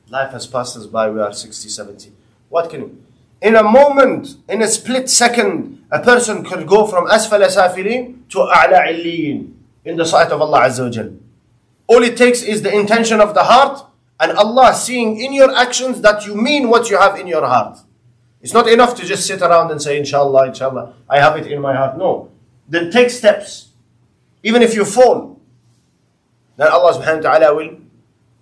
[0.09, 2.11] life has passed us by, we are 60, 70.
[2.49, 3.03] What can you?
[3.41, 8.37] In a moment, in a split second, a person could go from asfala safilin to
[8.39, 9.51] a'la illiyin
[9.83, 11.11] in the sight of Allah Azza wa Jal.
[11.87, 13.85] All it takes is the intention of the heart
[14.19, 17.79] and Allah seeing in your actions that you mean what you have in your heart.
[18.41, 21.61] It's not enough to just sit around and say, Inshallah, Inshallah, I have it in
[21.61, 21.97] my heart.
[21.97, 22.29] No.
[22.67, 23.62] Then take steps.
[24.42, 25.40] Even if you fall,
[26.56, 27.78] then Allah subhanahu wa ta'ala will.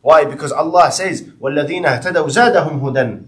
[0.03, 0.25] Why?
[0.25, 3.25] Because Allah says, وَالَّذِينَ اهْتَدَوْا زَادَهُمْ هُدًى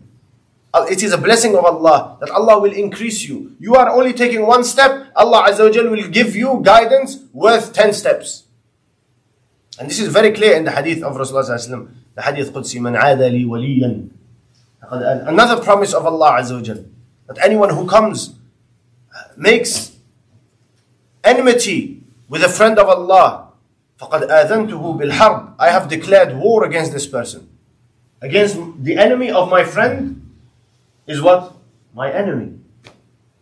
[0.73, 3.57] Uh, It is a blessing of Allah that Allah will increase you.
[3.59, 7.73] You are only taking one step, Allah Azza wa Jal will give you guidance worth
[7.73, 8.45] 10 steps.
[9.81, 11.95] And this is very clear in the hadith of Rasulullah sallallahu alaihi wasallam.
[12.17, 14.11] The hadith Qudsi, man aada li waliyan.
[14.91, 16.85] Another promise of Allah Azza wa Jal.
[17.29, 18.35] That anyone who comes,
[19.15, 19.97] uh, makes
[21.25, 22.02] enmity
[22.33, 23.49] with a friend of Allah,
[24.01, 27.49] فَقَدْ آذَنْتُهُ بِالْحَرْبِ I have declared war against this person.
[28.21, 30.31] Against the enemy of my friend
[31.07, 31.55] is what?
[31.95, 32.59] My enemy.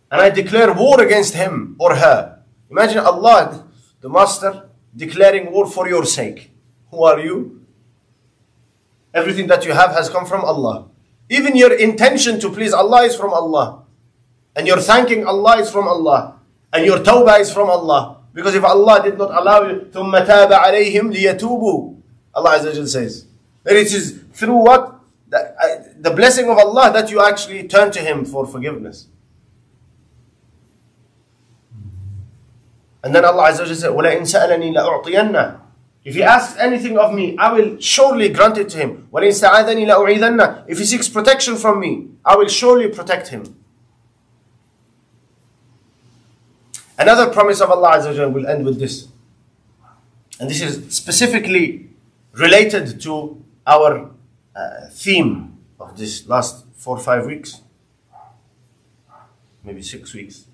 [0.09, 2.39] And I declare war against him or her.
[2.71, 3.65] Imagine Allah,
[4.01, 6.51] the Master, declaring war for your sake.
[6.91, 7.65] Who are you?
[9.13, 10.87] Everything that you have has come from Allah.
[11.29, 13.83] Even your intention to please Allah is from Allah.
[14.55, 16.39] And your thanking Allah is from Allah.
[16.71, 18.17] And your tawbah is from Allah.
[18.33, 21.95] Because if Allah did not allow you, ثُمَّ تَابَ عَلَيْهِمْ لِيَتُوبُوا
[22.35, 23.25] Allah Azza wa Jal says.
[23.63, 24.93] Then it is through what?
[25.29, 29.07] The, uh, the blessing of Allah that you actually turn to Him for forgiveness.
[33.03, 35.59] And then Allah Azza wa Jal said, وَلَئِن سَأَلَنِي لَأُعْطِيَنَّ
[36.03, 39.07] If he asks anything of me, I will surely grant it to him.
[39.11, 43.55] وَلَئِن سَعَادَنِي لَأُعِيذَنَّ If he seeks protection from me, I will surely protect him.
[47.02, 49.08] Another promise of Allah Azza wa will end with this.
[50.38, 51.90] And this is specifically
[52.30, 54.12] related to our
[54.54, 57.60] uh, theme of this last four or five weeks,
[59.64, 60.46] maybe six weeks,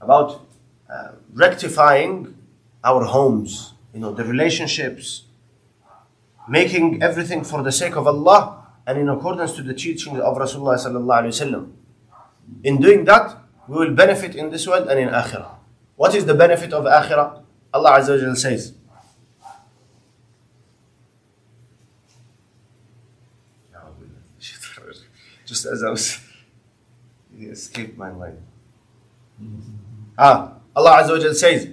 [0.00, 0.40] about
[0.88, 2.34] uh, rectifying
[2.82, 5.24] our homes, you know, the relationships,
[6.48, 10.80] making everything for the sake of Allah and in accordance to the teachings of Rasulullah
[10.80, 11.72] sallallahu alaihi wasallam.
[12.64, 13.36] In doing that,
[13.68, 15.59] we will benefit in this world and in akhirah.
[16.00, 17.42] What is the benefit of akhirah?
[17.74, 18.72] Allah Azza wa Jalla says,
[25.44, 26.18] just as I was,
[27.38, 28.38] it escaped my mind.
[30.16, 31.68] Ah, Allah Azza wa Jalla says,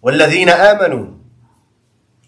[0.00, 1.18] وَالَّذِينَ آمَنُوا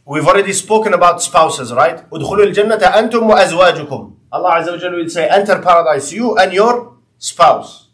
[0.05, 2.03] We've already spoken about spouses, right?
[2.11, 6.97] ادخلوا الجنة أنتم وأزواجكم Allah Azza wa Jalla will say, enter paradise, you and your
[7.19, 7.86] spouse.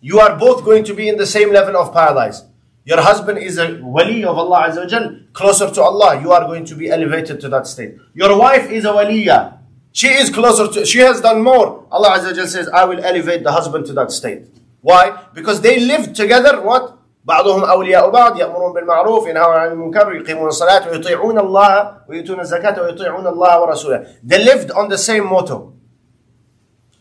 [0.00, 2.42] you are both going to be in the same level of paradise.
[2.84, 6.20] Your husband is a wali of Allah Azza wa Jal, closer to Allah.
[6.20, 7.96] You are going to be elevated to that state.
[8.14, 9.58] Your wife is a waliya.
[9.92, 11.86] She is closer to, she has done more.
[11.90, 14.46] Allah Azza wa Jal says, I will elevate the husband to that state.
[14.80, 15.24] Why?
[15.34, 16.96] Because they live together, what?
[17.24, 23.26] بعضهم أولياء بعض يأمرون بالمعروف ينهون عن المنكر يقيمون الصلاة ويطيعون الله ويؤتون الزكاة ويطيعون
[23.26, 24.06] الله ورسوله.
[24.24, 25.74] They lived on the same motto.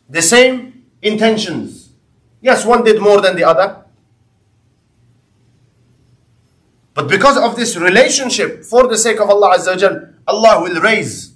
[0.10, 1.83] The same intentions.
[2.44, 3.84] Yes, one did more than the other.
[6.94, 10.82] But because of this relationship, for the sake of Allah Azza wa Jal, Allah will
[10.82, 11.34] raise.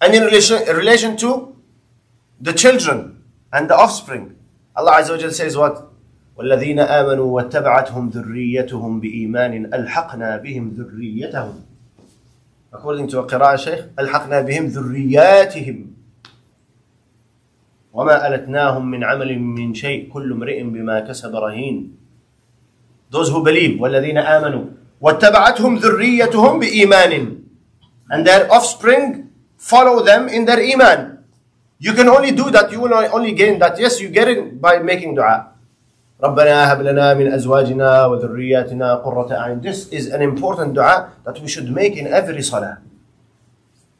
[0.00, 1.56] And in relation, in relation to
[2.40, 3.22] the children
[3.52, 4.36] and the offspring,
[4.76, 5.90] Allah Azza wa Jal says what?
[6.36, 11.62] والذين آمنوا واتبعتهم ذريتهم بإيمان ألحقنا بهم ذريتهم
[12.72, 15.94] According to a قراءة شيخ ألحقنا بهم ذرياتهم
[17.99, 21.75] وما ألتناهم من عمل من شيء كل امرئ بما كسب رهين
[23.11, 24.65] Those who believe والذين آمنوا
[25.01, 27.37] واتبعتهم ذريتهم بإيمان
[28.11, 29.27] and their offspring
[29.57, 31.19] follow them in their iman
[31.79, 34.79] you can only do that you will only gain that yes you get it by
[34.79, 35.51] making dua
[36.23, 41.47] ربنا هب لنا من أزواجنا وذرياتنا قرة أعين This is an important dua that we
[41.47, 42.79] should make in every salah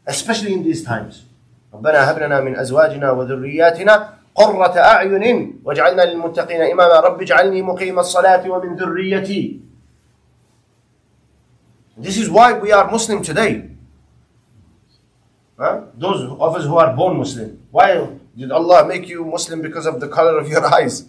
[0.07, 1.28] especially in these times
[1.73, 8.49] ربنا هب لنا من أزواجنا وذرياتنا قرة أعين واجعلنا للمتقين إماما رب اجعلني مقيم الصلاة
[8.49, 9.59] ومن ذريتي
[11.99, 13.69] This is why we are Muslim today.
[15.59, 15.81] Huh?
[15.97, 17.59] Those of us who are born Muslim.
[17.71, 18.07] Why
[18.37, 21.03] did Allah make you Muslim because of the color of your eyes?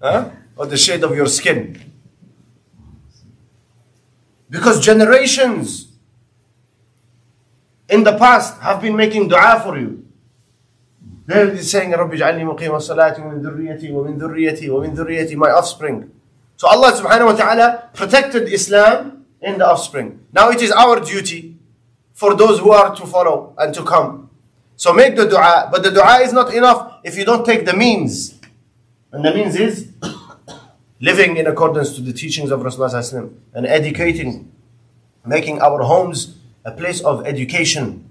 [0.00, 0.30] Huh?
[0.56, 1.82] Or the shade of your skin?
[4.48, 5.87] Because generations
[7.89, 10.05] in the past have been making dua for you.
[11.25, 16.11] They're saying, رَبِّ اجْعَلْنِي مُقِيمَ الصَّلَاةِ وَمِن ذُرِّيَّتِي وَمِن ذُرِّيَّتِي وَمِن ذُرِّيَّتِي My offspring.
[16.57, 20.19] So Allah subhanahu wa ta'ala protected Islam in the offspring.
[20.33, 21.55] Now it is our duty
[22.13, 24.29] for those who are to follow and to come.
[24.75, 27.75] So make the dua, but the dua is not enough if you don't take the
[27.75, 28.39] means.
[29.11, 29.91] And the means is
[30.99, 34.51] living in accordance to the teachings of Rasulullah and educating,
[35.25, 36.37] making our homes
[36.68, 38.04] a place of education.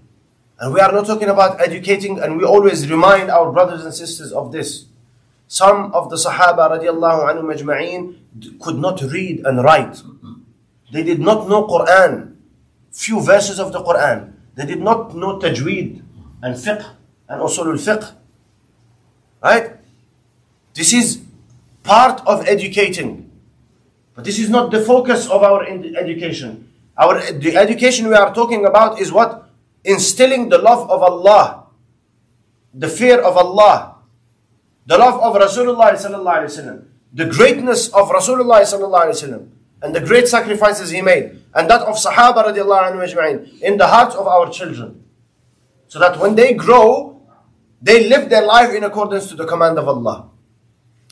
[0.60, 4.34] And we are not talking about educating, and we always remind our brothers and sisters
[4.34, 4.86] of this.
[5.48, 10.02] Some of the Sahaba radiallahu anhu majma'een could not read and write.
[10.92, 12.34] They did not know Quran,
[12.92, 14.34] few verses of the Quran.
[14.56, 16.02] They did not know tajweed
[16.42, 16.84] and fiqh
[17.30, 18.12] and usul al-fiqh.
[19.44, 19.78] Right?
[20.74, 21.22] This is
[21.84, 23.30] part of educating.
[24.16, 26.67] But this is not the focus of our education.
[26.98, 29.50] Our the education we are talking about is what?
[29.84, 31.68] Instilling the love of Allah,
[32.74, 33.98] the fear of Allah,
[34.86, 39.48] the love of Rasulullah the greatness of Rasulullah
[39.82, 44.16] and the great sacrifices he made, and that of Sahaba radiallahu anhu in the hearts
[44.16, 45.04] of our children.
[45.88, 47.22] So that when they grow,
[47.82, 50.30] they live their life in accordance to the command of Allah.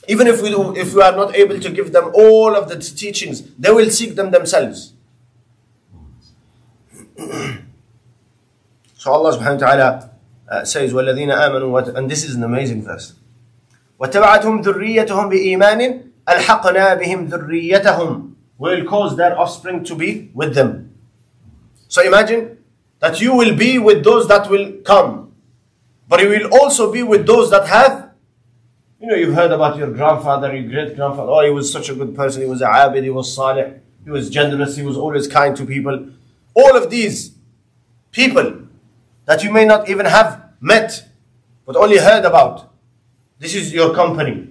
[0.07, 2.77] Even if we, do, if we are not able to give them all of the
[2.77, 4.94] teachings, they will seek them themselves.
[8.94, 10.11] so Allah subhanahu wa ta'ala
[10.51, 13.14] uh, says, وَالَّذِينَ آمَنُوا And this is an amazing verse.
[14.01, 20.94] وَتَبَعَتْهُمْ ذُرِّيَّتُهُمْ بِإِيمَانٍ أَلْحَقْنَا بِهِمْ ذُرِّيَّتَهُمْ Will cause their offspring to be with them.
[21.88, 22.59] So imagine
[22.98, 25.32] that you will be with those that will come.
[26.09, 28.11] But you will also be with those that have
[29.01, 31.32] you know, you've heard about your grandfather, your great grandfather.
[31.32, 32.42] Oh, he was such a good person.
[32.42, 35.64] He was a abid, he was salih, he was generous, he was always kind to
[35.64, 36.11] people.
[36.55, 37.32] All of these
[38.11, 38.66] people
[39.26, 41.07] that you may not even have met,
[41.66, 42.70] but only heard about.
[43.38, 44.48] This is your company.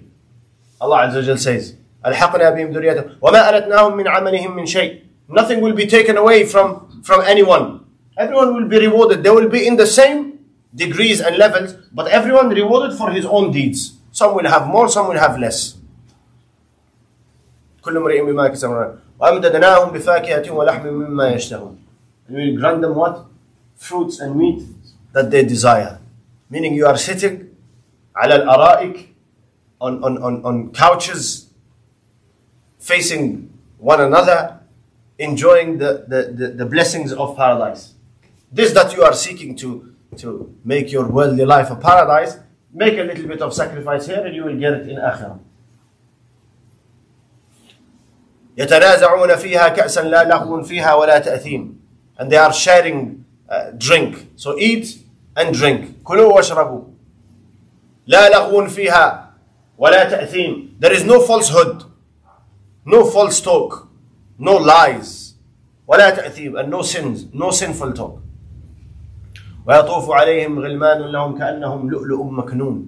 [0.80, 1.74] Allah Azza wa says,
[2.04, 5.02] ألحقنا بهم ذريتهم وما ألتناهم من عملهم من شيء.
[5.28, 7.84] Nothing will be taken away from, from anyone.
[8.16, 9.22] Everyone will be rewarded.
[9.22, 10.40] They will be in the same
[10.74, 13.92] degrees and levels, but everyone rewarded for his own deeds.
[14.12, 15.76] Some will have more, some will have less.
[17.82, 21.78] كل امرئ بما كسب وأمددناهم بفاكهة ولحم مما يشتهون.
[22.28, 23.26] And we grant them what?
[23.76, 24.62] Fruits and meat
[25.12, 25.98] that they desire.
[26.48, 27.46] Meaning you are sitting
[28.16, 29.06] على الأرائك
[29.80, 31.46] on, on, on, on couches
[32.78, 34.60] facing one another
[35.18, 37.94] enjoying the, the, the, the blessings of paradise.
[38.52, 42.36] This that you are seeking to, to make your worldly life a paradise
[42.72, 45.38] make a little bit of sacrifice here and you will get it in akhirah.
[48.56, 51.80] يتنازعون فيها كأسا لا لغو فيها ولا تأثيم
[52.18, 54.98] and they are sharing uh, drink so eat
[55.36, 56.82] and drink كلوا واشربوا
[58.06, 59.30] لا لغو فيها
[59.78, 61.84] ولا تأثيم there is no falsehood
[62.86, 63.88] no false talk
[64.38, 65.34] no lies
[65.88, 68.20] ولا تأثيم and no sins no sinful talk
[69.66, 72.86] ويطوف عليهم غلمان لهم كأنهم لؤلؤ مكنون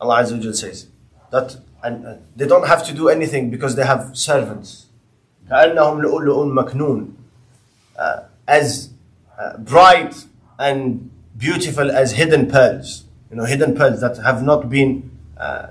[0.00, 0.86] Allah Azza wa Jal says
[1.30, 4.86] that and uh, they don't have to do anything because they have servants
[5.50, 7.19] كأنهم لؤلؤ مكنون uh,
[8.50, 8.90] as
[9.38, 10.26] uh, bright
[10.58, 15.68] and beautiful as hidden pearls you know hidden pearls that have not been uh,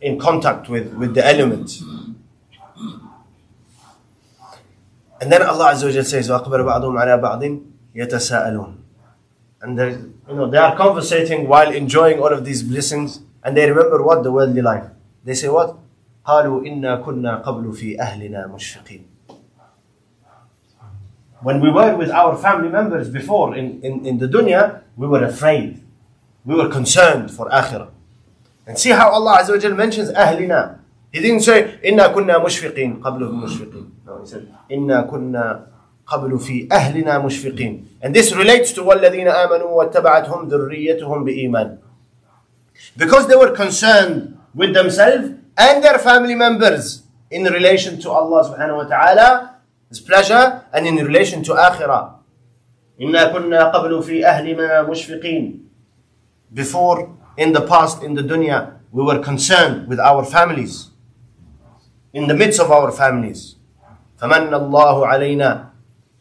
[0.00, 1.82] in contact with, with the elements
[5.20, 7.42] and then Allah Azza wa Jal says وأقبل بعضهم على بعض
[7.94, 8.78] يتساءلون
[9.60, 13.68] and they, you know, they are conversating while enjoying all of these blessings, and they
[13.68, 14.84] remember what the worldly life.
[15.24, 15.76] They say what?
[16.24, 19.02] قالوا إنا كنا قبل في أهلنا مشفقين.
[21.42, 25.22] When we were with our family members before in, in, in the dunya, we were
[25.22, 25.80] afraid.
[26.44, 27.90] We were concerned for akhirah.
[28.66, 30.78] And see how Allah Azza wa Jal mentions أهلنا.
[31.12, 33.90] He didn't say إنا كنا مشفقين قبل مشفقين.
[34.06, 35.66] No, he said إنا كنا
[36.06, 41.78] قبل في أهلنا مشفقين and this relates to والذين آمنوا واتبعتهم ذريتهم بإيمان
[42.96, 48.76] because they were concerned with themselves and their family members in relation to Allah subhanahu
[48.76, 49.51] wa ta'ala
[49.92, 52.18] His pleasure and in relation to آخرة
[53.00, 55.64] إنا كنا قبل في أهلنا مشفقين
[56.52, 60.90] before in the past in the dunya we were concerned with our families
[62.12, 63.56] in the midst of our families
[64.20, 65.68] فمن الله علينا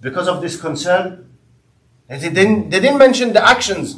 [0.01, 1.25] because of this concern.
[2.09, 3.97] And they didn't, they didn't mention the actions,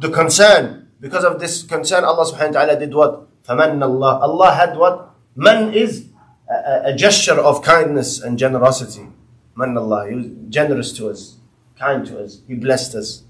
[0.00, 0.88] the concern.
[1.00, 3.28] Because of this concern, Allah subhanahu wa ta'ala did what?
[3.44, 4.18] فَمَنَّ Allah.
[4.24, 5.12] Allah had what?
[5.34, 6.08] Man is
[6.50, 9.08] a, a, gesture of kindness and generosity.
[9.56, 10.08] Man Allah.
[10.08, 11.36] He was generous to us,
[11.78, 12.40] kind to us.
[12.46, 13.22] He blessed us.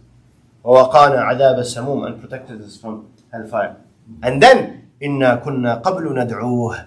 [0.64, 3.76] وَوَقَانَا عَذَابَ السَّمُومِ And protected us from hellfire.
[4.22, 6.86] And then, إِنَّا كُنَّا قَبْلُ نَدْعُوهُ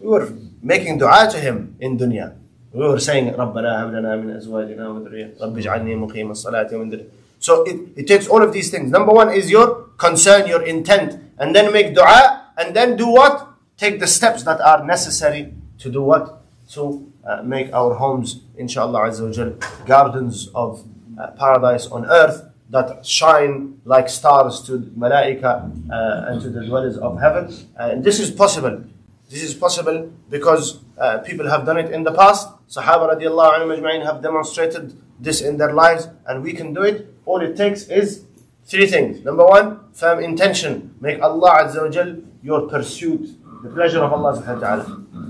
[0.00, 2.36] We were making dua to him in dunya.
[2.72, 7.06] We were saying ربنا هب لنا من أزواجنا وذريتنا رب اجعلني مقيم الصلاة ومن
[7.38, 8.90] So it, it takes all of these things.
[8.90, 11.18] Number one is your concern, your intent.
[11.38, 12.52] And then make dua.
[12.58, 13.49] And then do what?
[13.81, 16.43] Take the steps that are necessary to do what?
[16.73, 19.51] To uh, make our homes, inshallah azza wa jal,
[19.87, 20.85] gardens of
[21.19, 26.99] uh, paradise on earth that shine like stars to malaika uh, and to the dwellers
[26.99, 27.49] of heaven.
[27.75, 28.83] and this is possible.
[29.31, 32.49] This is possible because uh, people have done it in the past.
[32.69, 37.11] Sahaba radiallahu ajma'in have demonstrated this in their lives and we can do it.
[37.25, 38.25] All it takes is
[38.63, 39.25] three things.
[39.25, 40.93] Number one, firm intention.
[41.01, 44.84] Make Allah Azza wa your pursuit, the pleasure of Allah subhanahu wa ta'ala.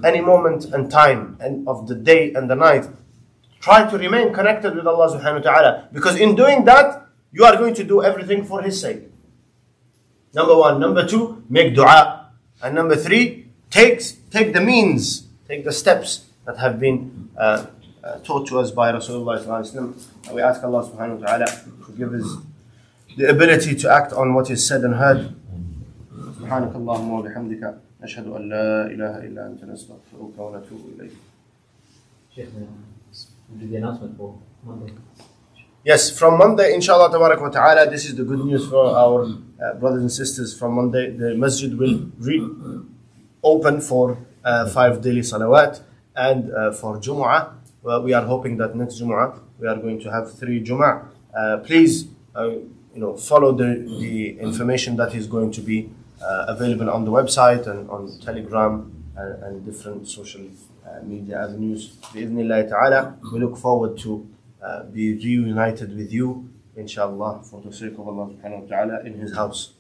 [0.05, 2.87] Any moment and time and of the day and the night.
[3.61, 5.89] Try to remain connected with Allah subhanahu wa ta'ala.
[5.93, 9.03] Because in doing that, you are going to do everything for His sake.
[10.35, 10.79] Number one.
[10.81, 12.31] Number two, make dua.
[12.63, 17.67] And number three, take, take the means, take the steps that have been uh,
[18.05, 19.43] uh, taught to us by Rasulullah.
[20.33, 22.37] We ask Allah subhanahu wa ta'ala to give us
[23.17, 25.35] the ability to act on what is said and heard.
[26.37, 31.13] سبحانك اللهم وبحمدك نشهد أن لا إله إلا أنت نستغفرك ونتوب إليك.
[33.61, 34.93] the announcement for Monday.
[35.85, 40.01] Yes, from Monday, inshallah wa ta'ala, this is the good news for our uh, brothers
[40.01, 40.59] and sisters.
[40.59, 42.45] From Monday, the masjid will re-
[43.43, 45.81] open for uh, five daily salawat
[46.17, 47.53] and uh, for Jumu'ah.
[47.83, 51.07] Well, we are hoping that next Jumu'ah we are going to have three Jumu'ah.
[51.33, 56.00] Uh, please, uh, you know, follow the, the information that is going to be uh,
[56.22, 60.42] uh, available on the website and on Telegram and, and different social
[60.86, 61.98] uh, media avenues.
[62.14, 62.26] We
[63.40, 64.30] look forward to
[64.64, 69.20] uh, be reunited with you, inshallah, for the sake of Allah subhanahu wa ta'ala in
[69.20, 69.74] His house.